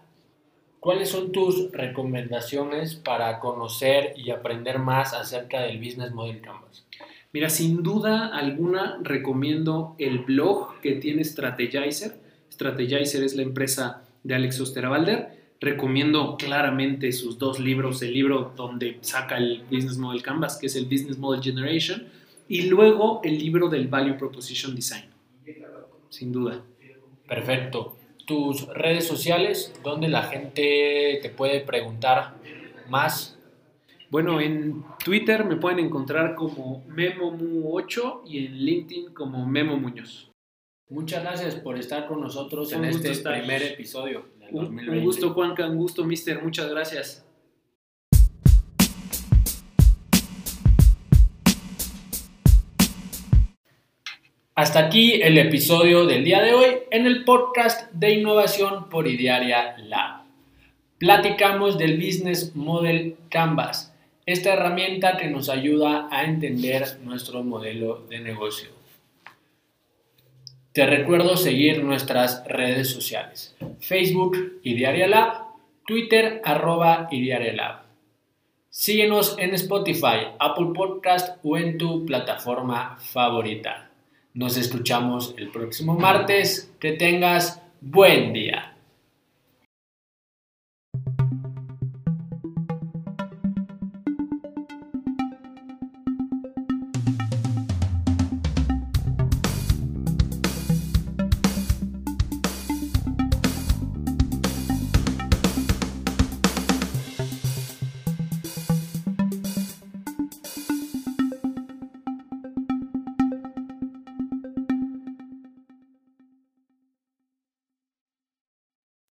¿cuáles 0.80 1.10
son 1.10 1.34
tus 1.34 1.70
recomendaciones 1.74 2.96
para 2.96 3.40
conocer 3.40 4.14
y 4.16 4.32
aprender 4.32 4.80
más 4.80 5.14
acerca 5.14 5.64
del 5.64 5.78
Business 5.78 6.14
Model 6.14 6.40
Canvas? 6.40 6.86
Mira, 7.34 7.50
sin 7.50 7.84
duda 7.84 8.28
alguna 8.28 8.98
recomiendo 9.04 9.94
el 10.00 10.20
blog 10.20 10.80
que 10.80 10.94
tiene 10.94 11.26
Strategizer. 11.26 12.16
Strategizer 12.50 13.24
es 13.24 13.36
la 13.36 13.44
empresa 13.44 14.04
de 14.24 14.36
Alex 14.36 14.62
Osterwalder. 14.62 15.38
Recomiendo 15.60 16.38
claramente 16.38 17.12
sus 17.12 17.38
dos 17.38 17.60
libros, 17.60 18.02
el 18.02 18.14
libro 18.14 18.54
donde 18.56 19.00
saca 19.02 19.38
el 19.38 19.64
Business 19.70 19.98
Model 19.98 20.24
Canvas, 20.24 20.58
que 20.58 20.68
es 20.68 20.78
el 20.78 20.86
Business 20.86 21.18
Model 21.18 21.44
Generation, 21.44 22.08
y 22.48 22.64
luego 22.64 23.20
el 23.26 23.38
libro 23.38 23.68
del 23.68 23.90
Value 23.90 24.18
Proposition 24.18 24.74
Design. 24.74 25.04
Sin 26.10 26.32
duda. 26.32 26.64
Perfecto. 27.30 27.96
Tus 28.26 28.68
redes 28.68 29.08
sociales, 29.08 29.74
donde 29.84 30.08
la 30.08 30.24
gente 30.24 31.20
te 31.22 31.30
puede 31.30 31.62
preguntar 31.62 32.36
más. 32.90 33.38
Bueno, 34.10 34.42
en 34.42 34.84
Twitter 35.04 35.46
me 35.46 35.56
pueden 35.56 35.80
encontrar 35.80 36.36
como 36.36 36.84
MemoMu8 36.88 38.22
y 38.26 38.46
en 38.46 38.54
LinkedIn 38.58 39.14
como 39.14 39.46
Memo 39.46 39.78
Muñoz. 39.78 40.32
Muchas 40.90 41.22
gracias 41.24 41.56
por 41.56 41.78
estar 41.78 42.08
con 42.08 42.20
nosotros 42.20 42.72
en 42.74 42.86
este 42.86 43.12
estar. 43.12 43.38
primer 43.38 43.62
episodio 43.62 44.26
del 44.40 44.50
Un, 44.56 44.62
2020. 44.66 44.98
un 44.98 45.04
gusto, 45.06 45.30
Juanca, 45.34 45.68
un 45.68 45.78
gusto, 45.78 46.04
Mister. 46.04 46.42
Muchas 46.44 46.70
gracias. 46.72 47.26
Hasta 54.70 54.86
aquí 54.86 55.14
el 55.14 55.40
episodio 55.40 56.06
del 56.06 56.24
día 56.24 56.44
de 56.44 56.54
hoy 56.54 56.68
en 56.92 57.08
el 57.08 57.24
podcast 57.24 57.92
de 57.92 58.12
innovación 58.12 58.88
por 58.88 59.08
Idearia 59.08 59.76
Lab. 59.80 60.26
Platicamos 61.00 61.80
del 61.80 61.98
Business 61.98 62.56
Model 62.56 63.16
Canvas, 63.32 63.96
esta 64.28 64.54
herramienta 64.54 65.18
que 65.18 65.28
nos 65.28 65.50
ayuda 65.50 66.08
a 66.12 66.24
entender 66.24 67.00
nuestro 67.04 67.44
modelo 67.44 68.06
de 68.12 68.20
negocio. 68.20 68.70
Te 70.72 70.86
recuerdo 70.86 71.36
seguir 71.36 71.84
nuestras 71.84 72.46
redes 72.46 72.92
sociales, 72.92 73.56
Facebook 73.80 74.60
Idearia 74.62 75.08
Lab, 75.08 75.46
Twitter 75.88 76.44
arroba 76.46 77.08
Idearia 77.10 77.54
Lab. 77.54 77.86
Síguenos 78.70 79.36
en 79.40 79.56
Spotify, 79.56 80.28
Apple 80.38 80.74
Podcast 80.76 81.40
o 81.44 81.58
en 81.58 81.80
tu 81.80 82.06
plataforma 82.06 82.98
favorita. 83.00 83.89
Nos 84.34 84.58
escuchamos 84.58 85.34
el 85.38 85.50
próximo 85.50 85.96
martes. 85.96 86.72
Que 86.80 86.94
tengas 86.94 87.62
buen 87.82 88.34
día. 88.34 88.76